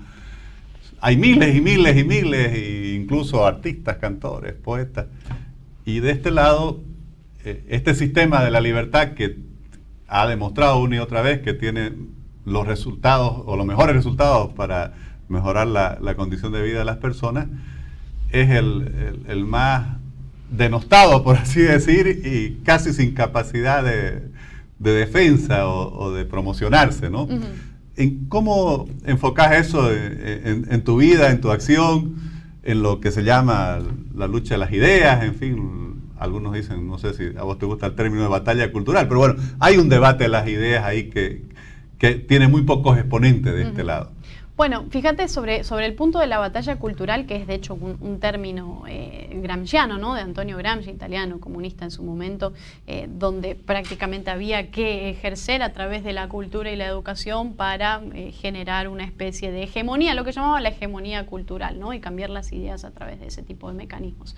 hay 1.02 1.18
miles 1.18 1.56
y 1.56 1.62
miles 1.62 1.98
y 1.98 2.04
miles, 2.04 2.54
e 2.54 2.96
incluso 3.00 3.46
artistas, 3.46 3.98
cantores, 3.98 4.54
poetas. 4.54 5.08
Y 5.86 6.00
de 6.00 6.12
este 6.12 6.32
lado, 6.32 6.82
eh, 7.44 7.64
este 7.70 7.96
sistema 7.96 8.44
de 8.44 8.52
la 8.52 8.62
libertad 8.62 9.14
que 9.14 9.38
ha 10.08 10.28
demostrado 10.28 10.80
una 10.80 10.98
y 10.98 11.00
otra 11.00 11.22
vez 11.22 11.40
que 11.42 11.54
tiene 11.54 11.94
los 12.46 12.68
resultados 12.68 13.44
o 13.46 13.56
los 13.56 13.66
mejores 13.66 13.96
resultados 13.96 14.54
para 14.54 14.94
mejorar 15.28 15.68
la, 15.68 16.16
condición 16.16 16.52
de 16.52 16.64
vida 16.64 16.80
de 16.80 16.86
las 16.86 16.98
personas, 16.98 17.48
es 18.32 18.50
el, 18.50 19.46
más 19.46 19.98
denostado, 20.50 21.24
por 21.24 21.38
así 21.38 21.62
decir, 21.62 22.08
y 22.26 22.64
casi 22.64 22.94
sin 22.94 23.14
capacidad 23.14 23.84
de, 23.84 24.30
defensa 24.80 25.68
o, 25.68 26.12
de 26.12 26.26
promocionarse, 26.26 27.10
¿no? 27.10 27.28
¿En 28.00 28.30
¿Cómo 28.30 28.88
enfocas 29.06 29.68
eso 29.68 29.92
en, 29.92 30.84
tu 30.86 30.96
vida, 30.96 31.32
en 31.32 31.42
tu 31.42 31.52
acción, 31.52 32.16
en 32.64 32.82
lo 32.82 33.02
que 33.02 33.12
se 33.12 33.26
llama 33.26 33.80
la 34.16 34.26
lucha 34.26 34.54
de 34.54 34.58
las 34.58 34.72
ideas? 34.72 35.22
En 35.22 35.36
fin, 35.36 36.02
algunos 36.18 36.54
dicen, 36.54 36.88
no 36.88 36.98
sé 36.98 37.14
si 37.14 37.38
a 37.38 37.44
vos 37.44 37.60
te 37.60 37.66
gusta 37.66 37.88
el 37.88 37.96
término 37.96 38.24
de 38.24 38.30
batalla 38.30 38.72
cultural, 38.72 39.10
pero 39.10 39.20
bueno, 39.20 39.36
hay 39.60 39.76
un 39.76 39.90
debate 39.90 40.24
de 40.24 40.30
las 40.30 40.48
ideas 40.48 40.86
ahí 40.86 41.10
que, 41.10 41.44
que 41.98 42.16
tiene 42.16 42.48
muy 42.48 42.62
pocos 42.62 42.98
exponentes 42.98 43.54
de 43.54 43.64
este 43.64 43.84
lado. 43.84 44.14
Bueno, 44.60 44.88
fíjate 44.90 45.30
sobre, 45.30 45.64
sobre 45.64 45.86
el 45.86 45.94
punto 45.94 46.20
de 46.20 46.28
la 46.28 46.38
batalla 46.38 46.76
cultural, 46.76 47.26
que 47.26 47.38
es 47.38 47.48
de 47.48 47.54
hecho 47.54 47.76
un, 47.76 48.20
término 48.20 48.84
eh, 48.90 49.30
gramsciano, 49.42 49.98
¿no? 49.98 50.16
De 50.16 50.20
Antonio 50.20 50.58
Gramsci, 50.58 50.90
italiano, 50.90 51.40
comunista 51.40 51.86
en 51.86 51.92
su 51.92 52.04
momento, 52.04 52.52
eh, 52.86 53.08
donde 53.10 53.56
prácticamente 53.56 54.32
había 54.32 54.70
que 54.70 55.12
ejercer 55.12 55.64
a 55.64 55.72
través 55.72 56.04
de 56.04 56.12
la 56.12 56.28
cultura 56.28 56.70
y 56.70 56.76
la 56.76 56.88
educación 56.88 57.54
para 57.54 58.02
eh, 58.14 58.34
generar 58.34 58.90
una 58.90 59.06
especie 59.06 59.50
de 59.50 59.64
hegemonía, 59.64 60.14
lo 60.14 60.26
que 60.26 60.34
llamaba 60.34 60.60
la 60.60 60.68
hegemonía 60.68 61.26
cultural, 61.26 61.80
¿no? 61.80 61.94
Y 61.94 62.02
cambiar 62.02 62.30
las 62.30 62.52
ideas 62.52 62.84
a 62.84 62.92
través 62.92 63.22
de 63.22 63.28
ese 63.28 63.44
tipo 63.44 63.70
de 63.70 63.76
mecanismos. 63.76 64.36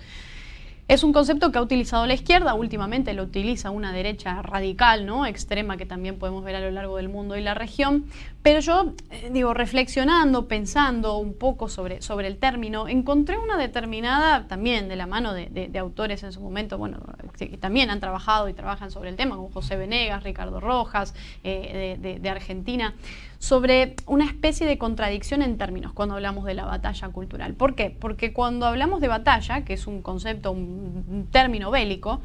Es 0.92 1.02
un 1.04 1.14
concepto 1.14 1.50
que 1.50 1.56
ha 1.56 1.62
utilizado 1.62 2.04
la 2.06 2.12
izquierda, 2.12 2.52
últimamente 2.52 3.14
lo 3.14 3.22
utiliza 3.22 3.70
una 3.70 3.94
derecha 3.94 4.42
radical, 4.42 5.06
¿no? 5.06 5.24
extrema, 5.24 5.78
que 5.78 5.86
también 5.86 6.18
podemos 6.18 6.44
ver 6.44 6.56
a 6.56 6.60
lo 6.60 6.70
largo 6.70 6.98
del 6.98 7.08
mundo 7.08 7.34
y 7.34 7.40
la 7.40 7.54
región. 7.54 8.04
Pero 8.42 8.60
yo, 8.60 8.92
eh, 9.10 9.30
digo, 9.32 9.54
reflexionando, 9.54 10.48
pensando 10.48 11.16
un 11.16 11.32
poco 11.32 11.70
sobre, 11.70 12.02
sobre 12.02 12.26
el 12.26 12.36
término, 12.36 12.88
encontré 12.88 13.38
una 13.38 13.56
determinada, 13.56 14.46
también 14.48 14.90
de 14.90 14.96
la 14.96 15.06
mano 15.06 15.32
de, 15.32 15.70
autores 15.78 16.24
en 16.24 16.32
su 16.32 16.42
momento, 16.42 16.76
bueno, 16.76 16.98
que 17.32 17.56
también 17.56 17.90
han 17.90 18.00
trabajado 18.00 18.48
y 18.48 18.54
trabajan 18.54 18.90
sobre 18.90 19.10
el 19.10 19.16
tema, 19.16 19.36
como 19.36 19.50
José 19.50 19.76
Venegas, 19.76 20.22
Ricardo 20.22 20.60
Rojas, 20.60 21.14
eh, 21.44 22.18
de 22.20 22.30
Argentina, 22.30 22.94
sobre 23.38 23.96
una 24.06 24.24
especie 24.24 24.66
de 24.66 24.78
contradicción 24.78 25.42
en 25.42 25.58
términos 25.58 25.92
cuando 25.92 26.14
hablamos 26.14 26.44
de 26.44 26.54
la 26.54 26.64
batalla 26.64 27.08
cultural. 27.08 27.54
¿Por 27.54 27.74
qué? 27.74 27.90
Porque 27.90 28.32
cuando 28.32 28.66
hablamos 28.66 29.00
de 29.00 29.08
batalla, 29.08 29.64
que 29.64 29.72
es 29.72 29.86
un 29.88 30.00
concepto, 30.00 30.52
un 30.52 31.26
término 31.30 31.70
bélico, 31.70 32.20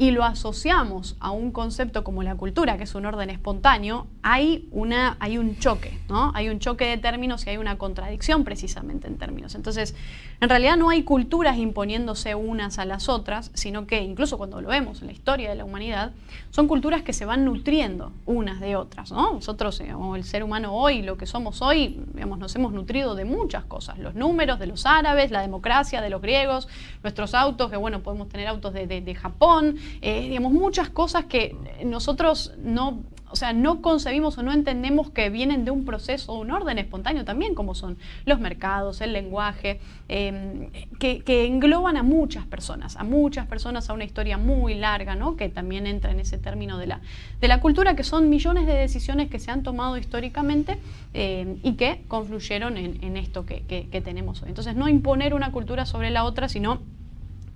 y 0.00 0.12
lo 0.12 0.24
asociamos 0.24 1.14
a 1.20 1.30
un 1.30 1.52
concepto 1.52 2.04
como 2.04 2.22
la 2.22 2.34
cultura, 2.34 2.78
que 2.78 2.84
es 2.84 2.94
un 2.94 3.04
orden 3.04 3.28
espontáneo, 3.28 4.06
hay, 4.22 4.66
una, 4.70 5.18
hay 5.20 5.36
un 5.36 5.58
choque, 5.58 5.98
¿no? 6.08 6.32
Hay 6.34 6.48
un 6.48 6.58
choque 6.58 6.86
de 6.86 6.96
términos 6.96 7.46
y 7.46 7.50
hay 7.50 7.58
una 7.58 7.76
contradicción 7.76 8.42
precisamente 8.42 9.08
en 9.08 9.18
términos. 9.18 9.54
Entonces, 9.54 9.94
en 10.40 10.48
realidad 10.48 10.78
no 10.78 10.88
hay 10.88 11.02
culturas 11.02 11.58
imponiéndose 11.58 12.34
unas 12.34 12.78
a 12.78 12.86
las 12.86 13.10
otras, 13.10 13.50
sino 13.52 13.86
que 13.86 14.00
incluso 14.00 14.38
cuando 14.38 14.62
lo 14.62 14.70
vemos 14.70 15.02
en 15.02 15.08
la 15.08 15.12
historia 15.12 15.50
de 15.50 15.54
la 15.54 15.66
humanidad, 15.66 16.12
son 16.48 16.66
culturas 16.66 17.02
que 17.02 17.12
se 17.12 17.26
van 17.26 17.44
nutriendo 17.44 18.10
unas 18.24 18.58
de 18.58 18.76
otras, 18.76 19.12
¿no? 19.12 19.34
Nosotros, 19.34 19.82
el 19.82 20.24
ser 20.24 20.42
humano 20.42 20.72
hoy, 20.72 21.02
lo 21.02 21.18
que 21.18 21.26
somos 21.26 21.60
hoy, 21.60 22.02
digamos, 22.14 22.38
nos 22.38 22.56
hemos 22.56 22.72
nutrido 22.72 23.14
de 23.14 23.26
muchas 23.26 23.64
cosas, 23.64 23.98
los 23.98 24.14
números 24.14 24.58
de 24.58 24.66
los 24.66 24.86
árabes, 24.86 25.30
la 25.30 25.42
democracia 25.42 26.00
de 26.00 26.08
los 26.08 26.22
griegos, 26.22 26.68
nuestros 27.02 27.34
autos, 27.34 27.70
que 27.70 27.76
bueno, 27.76 28.00
podemos 28.00 28.30
tener 28.30 28.46
autos 28.46 28.72
de, 28.72 28.86
de 28.86 29.14
Japón, 29.14 29.76
eh, 30.02 30.28
digamos, 30.28 30.52
muchas 30.52 30.88
cosas 30.88 31.24
que 31.26 31.56
nosotros 31.84 32.52
no, 32.62 33.02
o 33.30 33.36
sea, 33.36 33.52
no 33.52 33.80
concebimos 33.80 34.36
o 34.38 34.42
no 34.42 34.52
entendemos 34.52 35.10
que 35.10 35.30
vienen 35.30 35.64
de 35.64 35.70
un 35.70 35.84
proceso, 35.84 36.34
un 36.34 36.50
orden 36.50 36.78
espontáneo 36.78 37.24
también, 37.24 37.54
como 37.54 37.74
son 37.74 37.96
los 38.26 38.40
mercados, 38.40 39.00
el 39.00 39.12
lenguaje, 39.12 39.80
em, 40.08 40.70
que, 40.98 41.22
engloban 41.46 41.96
a 41.96 42.02
muchas 42.02 42.44
personas, 42.46 42.96
a 42.96 43.04
muchas 43.04 43.46
personas, 43.46 43.88
a 43.88 43.92
una 43.92 44.04
historia 44.04 44.36
muy 44.36 44.74
larga, 44.74 45.14
¿no? 45.14 45.36
que 45.36 45.48
también 45.48 45.86
entra 45.86 46.10
en 46.10 46.20
ese 46.20 46.38
término 46.38 46.76
de 46.78 46.88
la, 46.88 47.00
de 47.40 47.48
la 47.48 47.60
cultura, 47.60 47.94
que 47.94 48.02
son 48.02 48.28
millones 48.28 48.66
de 48.66 48.74
decisiones 48.74 49.30
que 49.30 49.38
se 49.38 49.50
han 49.50 49.62
tomado 49.62 49.96
históricamente 49.96 50.78
em, 51.14 51.58
y 51.62 51.74
que 51.74 52.02
confluyeron 52.08 52.76
en, 52.76 53.16
esto 53.16 53.46
que, 53.46 53.62
que 53.62 54.00
tenemos 54.00 54.42
hoy. 54.42 54.48
Entonces, 54.48 54.74
no 54.74 54.88
imponer 54.88 55.34
una 55.34 55.52
cultura 55.52 55.86
sobre 55.86 56.10
la 56.10 56.24
otra, 56.24 56.48
sino 56.48 56.80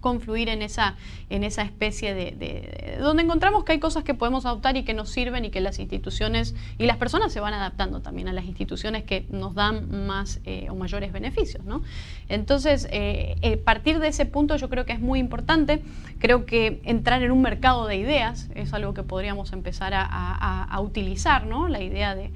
confluir 0.04 0.50
en 0.50 0.60
esa, 0.60 0.96
en 1.30 1.44
esa 1.44 1.62
especie 1.62 2.12
de, 2.12 2.98
donde 3.00 3.22
encontramos 3.22 3.64
que 3.64 3.72
hay 3.72 3.78
cosas 3.80 4.04
que 4.04 4.12
podemos 4.12 4.44
adoptar 4.44 4.76
y 4.76 4.84
que 4.84 4.92
nos 4.92 5.08
sirven 5.08 5.46
y 5.46 5.50
que 5.50 5.62
las 5.62 5.78
instituciones 5.78 6.54
y 6.76 6.84
las 6.84 6.98
personas 6.98 7.32
se 7.32 7.40
van 7.40 7.54
adaptando 7.54 8.02
también 8.02 8.28
a 8.28 8.34
las 8.34 8.44
instituciones 8.44 9.04
que 9.04 9.24
nos 9.30 9.54
dan 9.54 10.06
más 10.06 10.42
eh, 10.44 10.66
o 10.68 10.74
mayores 10.74 11.10
beneficios. 11.10 11.64
¿no? 11.64 11.80
Entonces, 12.28 12.86
eh, 12.92 13.36
eh, 13.40 13.56
partir 13.56 13.98
de 13.98 14.08
ese 14.08 14.26
punto 14.26 14.56
yo 14.56 14.68
creo 14.68 14.84
que 14.84 14.92
es 14.92 15.00
muy 15.00 15.20
importante. 15.20 15.82
Creo 16.18 16.44
que 16.44 16.82
entrar 16.84 17.22
en 17.22 17.30
un 17.30 17.40
mercado 17.40 17.86
de 17.86 17.96
ideas 17.96 18.50
es 18.54 18.74
algo 18.74 18.92
que 18.92 19.04
podríamos 19.04 19.54
empezar 19.54 19.94
a, 19.94 20.64
a 20.64 20.80
utilizar, 20.82 21.46
¿no? 21.46 21.68
la 21.68 21.82
idea 21.82 22.14
de 22.14 22.30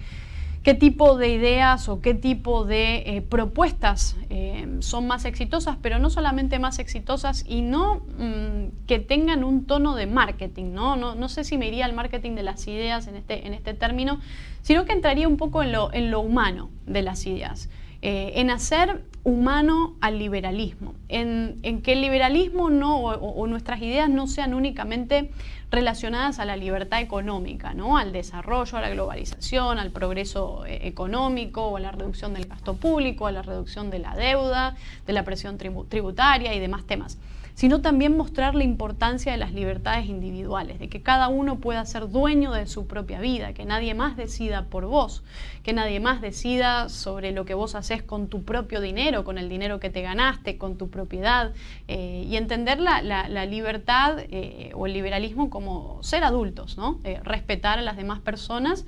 qué 0.69 0.75
tipo 0.75 1.17
de 1.17 1.31
ideas 1.31 1.89
o 1.89 2.03
qué 2.03 2.13
tipo 2.13 2.67
de 2.67 2.97
eh, 3.07 3.23
propuestas 3.23 4.19
eh, 4.29 4.67
son 4.81 5.07
más 5.07 5.25
exitosas, 5.25 5.79
pero 5.81 5.99
no 5.99 6.11
solamente 6.11 6.59
más 6.59 6.79
exitosas 6.79 7.43
y 7.49 7.63
no 7.63 8.03
mm, 8.19 8.87
que 8.87 8.99
tengan 8.99 9.45
un 9.45 9.65
tono 9.65 9.95
de 9.95 10.07
marketing, 10.07 10.75
¿no? 10.75 10.95
¿no? 10.95 11.15
No, 11.15 11.31
sé 11.31 11.45
si 11.45 11.57
me 11.57 11.69
iría 11.69 11.87
al 11.87 11.95
marketing 11.95 12.33
de 12.33 12.43
las 12.43 12.69
ideas 12.69 13.07
en 13.07 13.17
este, 13.17 13.47
en 13.47 13.55
este 13.55 13.73
término, 13.73 14.21
sino 14.61 14.85
que 14.85 14.93
entraría 14.93 15.27
un 15.27 15.39
poco 15.39 15.63
en 15.63 15.73
lo, 15.73 15.91
en 15.95 16.11
lo 16.11 16.21
humano 16.21 16.69
de 16.85 17.01
las 17.01 17.25
ideas. 17.25 17.71
Eh, 18.03 18.33
en 18.35 18.51
hacer 18.51 19.03
humano 19.29 19.95
al 20.01 20.19
liberalismo, 20.19 20.95
en, 21.09 21.61
que 21.83 21.93
el 21.93 22.01
liberalismo 22.01 22.71
no, 22.71 22.99
o, 22.99 23.47
nuestras 23.47 23.83
ideas 23.83 24.09
no 24.09 24.27
sean 24.27 24.55
únicamente 24.55 25.31
relacionadas 25.71 26.39
a 26.39 26.47
la 26.47 26.57
libertad 26.57 27.03
económica, 27.03 27.75
¿no? 27.75 27.99
al 27.99 28.11
desarrollo, 28.11 28.79
a 28.79 28.81
la 28.81 28.89
globalización, 28.89 29.79
al 29.79 29.91
progreso 29.91 30.65
eh, 30.65 30.89
económico, 30.89 31.67
o 31.67 31.77
a 31.77 31.81
la 31.81 31.93
reducción 31.93 32.33
del 32.33 32.47
gasto 32.47 32.77
público, 32.77 33.27
a 33.27 33.33
la 33.33 33.43
reducción 33.43 33.91
de 33.91 33.99
la 33.99 34.17
deuda, 34.17 34.77
de 35.07 35.13
la 35.13 35.25
presión 35.25 35.59
tributaria 35.59 36.55
y 36.55 36.59
demás 36.59 36.85
temas 36.87 37.19
sino 37.59 37.81
también 37.81 38.17
mostrar 38.17 38.55
la 38.55 38.63
importancia 38.63 39.33
de 39.33 39.39
las 39.39 39.53
libertades 39.53 40.07
individuales, 40.07 40.79
de 40.79 40.89
que 40.89 41.03
cada 41.03 41.27
uno 41.27 41.57
pueda 41.57 41.85
ser 41.87 42.09
dueño 42.09 42.53
de 42.53 42.69
su 42.69 42.87
propia 42.87 43.19
vida, 43.19 43.53
que 43.53 43.65
nadie 43.65 43.95
más 43.95 44.17
decida 44.17 44.67
por 44.67 44.87
vos, 44.87 45.25
que 45.65 45.73
nadie 45.73 45.99
más 45.99 46.21
decida 46.21 46.89
sobre 46.89 47.33
lo 47.33 47.45
que 47.45 47.55
vos 47.55 47.75
haces 47.75 48.01
con 48.05 48.29
tu 48.29 48.45
propio 48.45 48.81
dinero, 48.81 49.25
con 49.25 49.39
el 49.39 49.49
dinero 49.49 49.81
que 49.81 49.91
te 49.91 50.03
ganaste, 50.03 50.57
con 50.57 50.79
tu 50.79 50.89
propiedad, 50.89 51.53
eh, 51.89 52.25
y 52.29 52.37
entender 52.37 52.79
la, 52.79 53.01
libertad 53.47 54.19
eh, 54.31 54.71
o 54.75 54.87
el 54.87 54.93
liberalismo 54.93 55.51
como 55.51 56.01
ser 56.05 56.23
adultos, 56.23 56.79
¿no? 56.79 57.01
Eh, 57.03 57.19
respetar 57.25 57.81
a 57.81 57.83
las 57.83 57.97
demás 57.97 58.21
personas, 58.21 58.85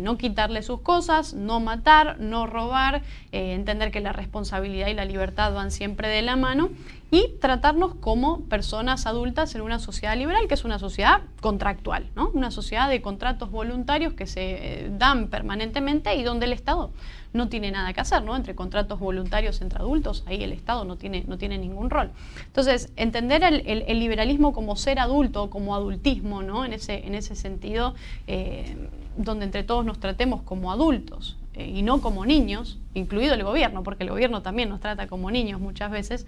no 0.00 0.18
quitarle 0.18 0.62
sus 0.62 0.80
cosas, 0.80 1.32
no 1.32 1.60
matar, 1.60 2.18
no 2.18 2.48
robar, 2.48 3.02
entender 3.30 3.92
que 3.92 4.00
la 4.00 4.12
responsabilidad 4.12 4.88
y 4.88 4.94
la 4.94 5.04
libertad 5.04 5.54
van 5.54 5.70
siempre 5.70 6.08
de 6.08 6.22
la 6.22 6.34
mano 6.34 6.70
y 7.10 7.34
tratarnos 7.40 7.94
como 8.06 8.42
personas 8.42 9.04
adultas 9.04 9.56
en 9.56 9.62
una 9.62 9.80
sociedad 9.80 10.16
liberal, 10.16 10.46
que 10.46 10.54
es 10.54 10.64
una 10.64 10.78
sociedad 10.78 11.22
contractual, 11.40 12.08
¿no? 12.14 12.30
una 12.34 12.52
sociedad 12.52 12.88
de 12.88 13.02
contratos 13.02 13.50
voluntarios 13.50 14.12
que 14.12 14.28
se 14.28 14.84
eh, 14.84 14.90
dan 14.96 15.26
permanentemente 15.26 16.14
y 16.14 16.22
donde 16.22 16.46
el 16.46 16.52
Estado 16.52 16.92
no 17.32 17.48
tiene 17.48 17.72
nada 17.72 17.92
que 17.94 18.00
hacer, 18.00 18.22
¿no? 18.22 18.36
Entre 18.36 18.54
contratos 18.54 19.00
voluntarios 19.00 19.60
entre 19.60 19.80
adultos, 19.80 20.22
ahí 20.28 20.40
el 20.44 20.52
Estado 20.52 20.84
no 20.84 20.94
tiene, 20.94 21.24
no 21.26 21.36
tiene 21.36 21.58
ningún 21.58 21.90
rol. 21.90 22.12
Entonces, 22.46 22.92
entender 22.94 23.42
el, 23.42 23.98
liberalismo 23.98 24.52
como 24.52 24.76
ser 24.76 25.00
adulto, 25.00 25.50
como 25.50 25.74
adultismo, 25.74 26.44
¿no? 26.44 26.64
En 26.64 26.74
ese, 26.74 27.04
en 27.08 27.16
ese 27.16 27.34
sentido, 27.34 27.96
eh, 28.28 28.88
donde 29.16 29.46
entre 29.46 29.64
todos 29.64 29.84
nos 29.84 29.98
tratemos 29.98 30.42
como 30.42 30.70
adultos, 30.70 31.38
eh, 31.54 31.72
y 31.74 31.82
no 31.82 32.00
como 32.00 32.24
niños, 32.24 32.78
incluido 32.94 33.34
el 33.34 33.42
gobierno, 33.42 33.82
porque 33.82 34.04
el 34.04 34.10
gobierno 34.10 34.42
también 34.42 34.68
nos 34.68 34.78
trata 34.78 35.08
como 35.08 35.28
niños 35.32 35.60
muchas 35.60 35.90
veces, 35.90 36.24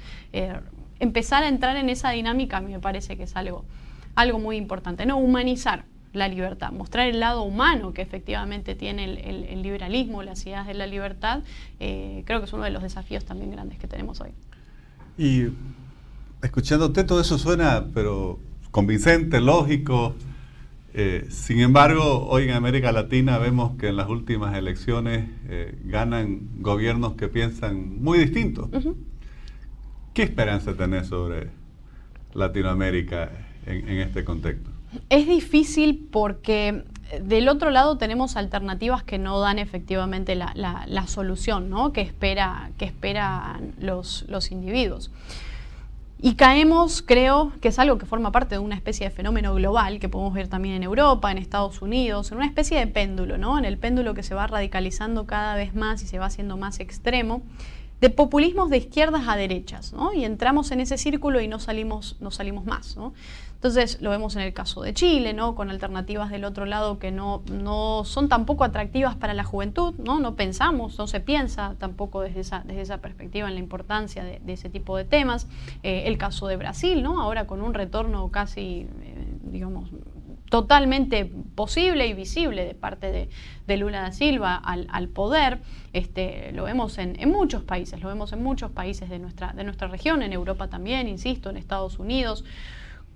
empezar 1.00 1.42
a 1.42 1.48
entrar 1.48 1.76
en 1.76 1.88
esa 1.88 2.10
dinámica 2.10 2.58
a 2.58 2.60
mí 2.60 2.72
me 2.72 2.80
parece 2.80 3.16
que 3.16 3.24
es 3.24 3.36
algo, 3.36 3.64
algo 4.14 4.38
muy 4.38 4.56
importante, 4.56 5.06
¿no? 5.06 5.18
Humanizar 5.18 5.84
la 6.12 6.28
libertad, 6.28 6.72
mostrar 6.72 7.08
el 7.08 7.20
lado 7.20 7.42
humano 7.42 7.92
que 7.92 8.02
efectivamente 8.02 8.74
tiene 8.74 9.04
el, 9.04 9.62
liberalismo, 9.62 10.22
las 10.22 10.44
ideas 10.46 10.66
de 10.66 10.74
la 10.74 10.86
libertad, 10.86 11.42
eh, 11.80 12.22
creo 12.26 12.40
que 12.40 12.46
es 12.46 12.52
uno 12.52 12.64
de 12.64 12.70
los 12.70 12.82
desafíos 12.82 13.24
también 13.24 13.50
grandes 13.50 13.78
que 13.78 13.86
tenemos 13.86 14.20
hoy. 14.20 14.30
Y 15.18 15.48
escuchándote 16.42 17.04
todo 17.04 17.20
eso 17.20 17.38
suena, 17.38 17.86
pero 17.92 18.38
convincente, 18.70 19.40
lógico, 19.40 20.14
eh, 20.94 21.26
sin 21.28 21.60
embargo, 21.60 22.26
hoy 22.28 22.44
en 22.44 22.50
América 22.50 22.90
Latina 22.92 23.38
vemos 23.38 23.76
que 23.76 23.88
en 23.88 23.96
las 23.96 24.08
últimas 24.08 24.56
elecciones 24.56 25.28
eh, 25.48 25.78
ganan 25.84 26.48
gobiernos 26.58 27.14
que 27.14 27.28
piensan 27.28 28.02
muy 28.02 28.18
distintos. 28.18 28.68
¿Qué 30.14 30.22
esperanza 30.22 30.74
tenés 30.74 31.08
sobre 31.08 31.50
Latinoamérica 32.34 33.30
en, 33.66 33.88
este 34.00 34.24
contexto? 34.24 34.70
Es 35.10 35.26
difícil 35.26 36.08
porque 36.10 36.84
eh, 37.10 37.20
del 37.22 37.48
otro 37.48 37.70
lado 37.70 37.98
tenemos 37.98 38.36
alternativas 38.36 39.02
que 39.02 39.18
no 39.18 39.38
dan 39.40 39.58
efectivamente 39.58 40.34
la, 40.34 41.04
solución 41.06 41.70
¿no? 41.70 41.92
que, 41.92 42.00
espera, 42.00 42.70
que 42.78 42.84
esperan 42.84 43.74
los, 43.78 44.24
los 44.28 44.50
individuos. 44.50 45.10
Y 46.20 46.34
caemos, 46.34 47.00
creo, 47.00 47.52
que 47.60 47.68
es 47.68 47.78
algo 47.78 47.96
que 47.96 48.04
forma 48.04 48.32
parte 48.32 48.56
de 48.56 48.58
una 48.58 48.74
especie 48.74 49.08
de 49.08 49.14
fenómeno 49.14 49.54
global 49.54 50.00
que 50.00 50.08
podemos 50.08 50.34
ver 50.34 50.48
también 50.48 50.74
en 50.74 50.82
Europa, 50.82 51.30
en 51.30 51.38
Estados 51.38 51.80
Unidos, 51.80 52.32
en 52.32 52.38
una 52.38 52.46
especie 52.46 52.76
de 52.76 52.88
péndulo, 52.88 53.38
¿no? 53.38 53.56
En 53.56 53.64
el 53.64 53.78
péndulo 53.78 54.14
que 54.14 54.24
se 54.24 54.34
va 54.34 54.48
radicalizando 54.48 55.26
cada 55.26 55.54
vez 55.54 55.76
más 55.76 56.02
y 56.02 56.08
se 56.08 56.18
va 56.18 56.26
haciendo 56.26 56.56
más 56.56 56.80
extremo, 56.80 57.42
de 58.00 58.10
populismos 58.10 58.70
de 58.70 58.78
izquierdas 58.78 59.26
a 59.26 59.36
derechas, 59.36 59.92
¿no? 59.92 60.12
Y 60.12 60.24
entramos 60.24 60.70
en 60.70 60.80
ese 60.80 60.98
círculo 60.98 61.40
y 61.40 61.48
no 61.48 61.58
salimos, 61.58 62.16
no 62.20 62.30
salimos 62.30 62.64
más, 62.64 62.96
¿no? 62.96 63.12
Entonces 63.54 64.00
lo 64.00 64.10
vemos 64.10 64.36
en 64.36 64.42
el 64.42 64.52
caso 64.52 64.82
de 64.82 64.94
Chile, 64.94 65.32
¿no? 65.32 65.56
Con 65.56 65.68
alternativas 65.68 66.30
del 66.30 66.44
otro 66.44 66.64
lado 66.64 67.00
que 67.00 67.10
no, 67.10 67.42
no 67.50 68.04
son 68.04 68.28
tampoco 68.28 68.62
atractivas 68.62 69.16
para 69.16 69.34
la 69.34 69.42
juventud, 69.42 69.94
¿no? 69.98 70.20
No 70.20 70.36
pensamos, 70.36 70.96
no 70.96 71.08
se 71.08 71.18
piensa 71.18 71.74
tampoco 71.78 72.20
desde 72.20 72.38
esa, 72.38 72.62
desde 72.64 72.82
esa 72.82 72.98
perspectiva 72.98 73.48
en 73.48 73.54
la 73.54 73.60
importancia 73.60 74.22
de, 74.22 74.40
ese 74.46 74.70
tipo 74.70 74.96
de 74.96 75.04
temas. 75.04 75.48
Eh, 75.82 76.04
el 76.06 76.18
caso 76.18 76.46
de 76.46 76.56
Brasil, 76.56 77.02
¿no? 77.02 77.20
Ahora 77.20 77.48
con 77.48 77.60
un 77.60 77.74
retorno 77.74 78.28
casi, 78.30 78.86
eh, 79.02 79.26
digamos, 79.42 79.90
totalmente 80.48 81.30
posible 81.54 82.06
y 82.06 82.14
visible 82.14 82.64
de 82.64 82.74
parte 82.74 83.30
de, 83.66 83.76
Lula 83.76 84.00
da 84.00 84.12
Silva 84.12 84.56
al, 84.56 85.08
poder. 85.08 85.60
Este, 85.92 86.52
lo 86.52 86.64
vemos 86.64 86.98
en, 86.98 87.16
muchos 87.30 87.62
países, 87.62 88.00
lo 88.00 88.08
vemos 88.08 88.32
en 88.32 88.42
muchos 88.42 88.70
países 88.70 89.10
de 89.10 89.18
nuestra, 89.18 89.52
de 89.52 89.64
nuestra 89.64 89.88
región, 89.88 90.22
en 90.22 90.32
Europa 90.32 90.68
también, 90.68 91.08
insisto, 91.08 91.50
en 91.50 91.56
Estados 91.56 91.98
Unidos, 91.98 92.44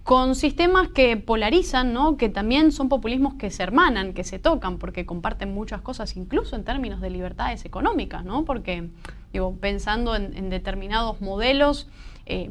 con 0.03 0.35
sistemas 0.35 0.89
que 0.89 1.17
polarizan, 1.17 1.93
¿no? 1.93 2.17
que 2.17 2.29
también 2.29 2.73
son 2.73 2.89
populismos 2.89 3.35
que 3.35 3.51
se 3.51 3.63
hermanan, 3.63 4.15
que 4.15 4.25
se 4.25 4.39
tocan, 4.39 4.79
porque 4.79 5.07
comparten 5.07 5.55
muchas 5.55 5.81
cosas, 5.81 6.17
incluso 6.17 6.57
en 6.57 6.65
términos 6.65 7.01
de 7.01 7.11
libertades 7.11 7.65
económicas, 7.65 8.25
¿no? 8.25 8.45
porque 8.45 8.91
digo, 9.33 9.57
pensando 9.57 10.15
en 10.17 10.51
determinados 10.51 11.21
modelos, 11.21 11.89
eh, 12.25 12.49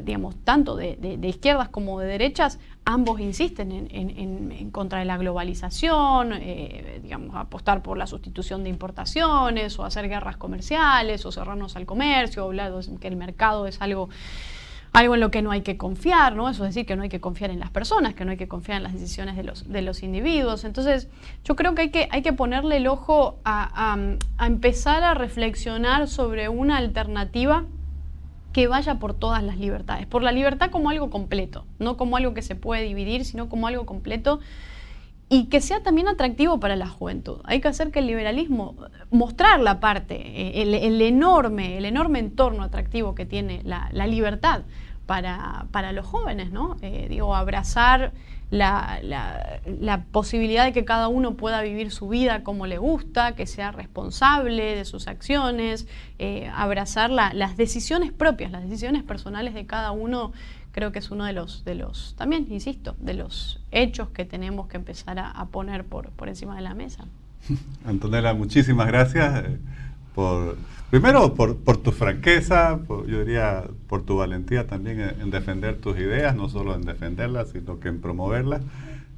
digamos, 0.00 0.36
tanto 0.44 0.76
de, 0.76 1.18
izquierdas 1.24 1.68
como 1.68 1.98
de 1.98 2.06
derechas, 2.06 2.60
ambos 2.84 3.18
insisten 3.18 3.88
en, 3.90 4.70
contra 4.70 5.00
de 5.00 5.04
la 5.04 5.16
globalización, 5.16 6.34
eh, 6.34 7.00
digamos, 7.02 7.34
apostar 7.34 7.82
por 7.82 7.98
la 7.98 8.06
sustitución 8.06 8.62
de 8.62 8.70
importaciones 8.70 9.76
o 9.78 9.84
hacer 9.84 10.08
guerras 10.08 10.36
comerciales 10.36 11.26
o 11.26 11.32
cerrarnos 11.32 11.74
al 11.74 11.84
comercio, 11.84 12.44
hablar 12.44 12.72
que 13.00 13.08
el 13.08 13.16
mercado 13.16 13.66
es 13.66 13.82
algo 13.82 14.08
algo 14.92 15.14
en 15.14 15.20
lo 15.20 15.30
que 15.30 15.42
no 15.42 15.50
hay 15.50 15.62
que 15.62 15.76
confiar, 15.76 16.36
¿no? 16.36 16.48
Eso 16.48 16.64
es 16.64 16.74
decir, 16.74 16.86
que 16.86 16.96
no 16.96 17.02
hay 17.02 17.08
que 17.08 17.20
confiar 17.20 17.50
en 17.50 17.60
las 17.60 17.70
personas, 17.70 18.14
que 18.14 18.24
no 18.24 18.30
hay 18.30 18.36
que 18.36 18.48
confiar 18.48 18.76
en 18.76 18.82
las 18.82 18.92
decisiones 18.92 19.36
de 19.36 19.42
los, 19.42 19.68
de 19.68 19.82
los 19.82 20.02
individuos. 20.02 20.64
Entonces, 20.64 21.08
yo 21.44 21.56
creo 21.56 21.74
que 21.74 21.82
hay 21.82 21.90
que, 21.90 22.08
hay 22.10 22.22
que 22.22 22.32
ponerle 22.32 22.76
el 22.76 22.86
ojo 22.86 23.38
a 23.44 23.96
empezar 24.40 25.02
a 25.02 25.14
reflexionar 25.14 26.08
sobre 26.08 26.48
una 26.48 26.76
alternativa 26.76 27.64
que 28.52 28.66
vaya 28.68 28.98
por 28.98 29.14
todas 29.14 29.42
las 29.42 29.56
libertades, 29.56 30.06
por 30.06 30.22
la 30.22 30.32
libertad 30.32 30.70
como 30.70 30.90
algo 30.90 31.10
completo, 31.10 31.64
no 31.78 31.96
como 31.96 32.16
algo 32.16 32.34
que 32.34 32.42
se 32.42 32.54
puede 32.54 32.82
dividir, 32.82 33.24
sino 33.24 33.48
como 33.48 33.66
algo 33.66 33.86
completo 33.86 34.40
y 35.32 35.46
que 35.46 35.62
sea 35.62 35.82
también 35.82 36.08
atractivo 36.08 36.60
para 36.60 36.76
la 36.76 36.86
juventud. 36.86 37.40
Hay 37.44 37.62
que 37.62 37.68
hacer 37.68 37.90
que 37.90 38.00
el 38.00 38.06
liberalismo, 38.06 38.76
mostrar 39.10 39.60
la 39.60 39.80
parte, 39.80 40.16
eh, 40.16 40.60
el, 40.60 41.00
enorme, 41.00 41.78
el 41.78 41.86
enorme 41.86 42.18
entorno 42.18 42.62
atractivo 42.62 43.14
que 43.14 43.24
tiene 43.24 43.62
la, 43.64 43.88
libertad 44.06 44.60
para, 45.06 45.68
para, 45.70 45.92
los 45.92 46.04
jóvenes, 46.04 46.52
¿no? 46.52 46.76
Eh, 46.82 47.06
digo, 47.08 47.34
abrazar 47.34 48.12
la, 48.50 49.00
la, 49.02 50.04
posibilidad 50.12 50.66
de 50.66 50.74
que 50.74 50.84
cada 50.84 51.08
uno 51.08 51.34
pueda 51.34 51.62
vivir 51.62 51.90
su 51.92 52.10
vida 52.10 52.42
como 52.42 52.66
le 52.66 52.76
gusta, 52.76 53.34
que 53.34 53.46
sea 53.46 53.72
responsable 53.72 54.76
de 54.76 54.84
sus 54.84 55.08
acciones, 55.08 55.86
eh, 56.18 56.50
abrazar 56.54 57.10
las 57.10 57.56
decisiones 57.56 58.12
propias, 58.12 58.52
las 58.52 58.64
decisiones 58.64 59.02
personales 59.02 59.54
de 59.54 59.64
cada 59.64 59.92
uno, 59.92 60.32
creo 60.72 60.92
que 60.92 60.98
es 60.98 61.10
uno 61.10 61.24
de 61.24 61.32
los, 61.32 61.64
de 61.64 61.74
los 61.74 62.14
también, 62.16 62.46
insisto, 62.50 62.96
de 62.98 63.14
los 63.14 63.60
hechos 63.70 64.08
que 64.10 64.24
tenemos 64.24 64.68
que 64.68 64.76
empezar 64.76 65.18
a, 65.18 65.44
poner 65.46 65.84
por, 65.84 66.10
por 66.10 66.28
encima 66.28 66.56
de 66.56 66.62
la 66.62 66.74
mesa. 66.74 67.04
Antonella, 67.84 68.34
muchísimas 68.34 68.86
gracias 68.88 69.44
eh, 69.44 69.58
por 70.14 70.56
Primero, 70.92 71.32
por, 71.32 71.56
tu 71.78 71.90
franqueza, 71.90 72.78
yo 72.86 73.20
diría 73.24 73.64
por 73.88 74.02
tu 74.02 74.18
valentía 74.18 74.66
también 74.66 75.00
en, 75.00 75.30
defender 75.30 75.78
tus 75.78 75.96
ideas, 75.96 76.36
no 76.36 76.50
solo 76.50 76.74
en 76.74 76.82
defenderlas, 76.82 77.48
sino 77.48 77.80
que 77.80 77.88
en 77.88 78.02
promoverlas, 78.02 78.60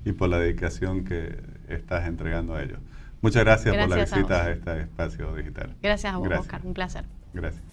y 0.04 0.12
por 0.12 0.28
la 0.28 0.38
dedicación 0.38 1.04
que 1.04 1.36
estás 1.66 2.06
entregando 2.06 2.54
a 2.54 2.62
ellos. 2.62 2.78
Muchas 3.22 3.42
gracias, 3.42 3.74
por 3.74 3.88
la 3.88 4.04
visita 4.04 4.44
a, 4.44 4.52
este 4.52 4.82
espacio 4.82 5.34
digital. 5.34 5.74
Gracias 5.82 6.14
a 6.14 6.16
vos, 6.18 6.28
Oscar, 6.38 6.60
un 6.62 6.74
placer. 6.74 7.06
Gracias. 7.32 7.64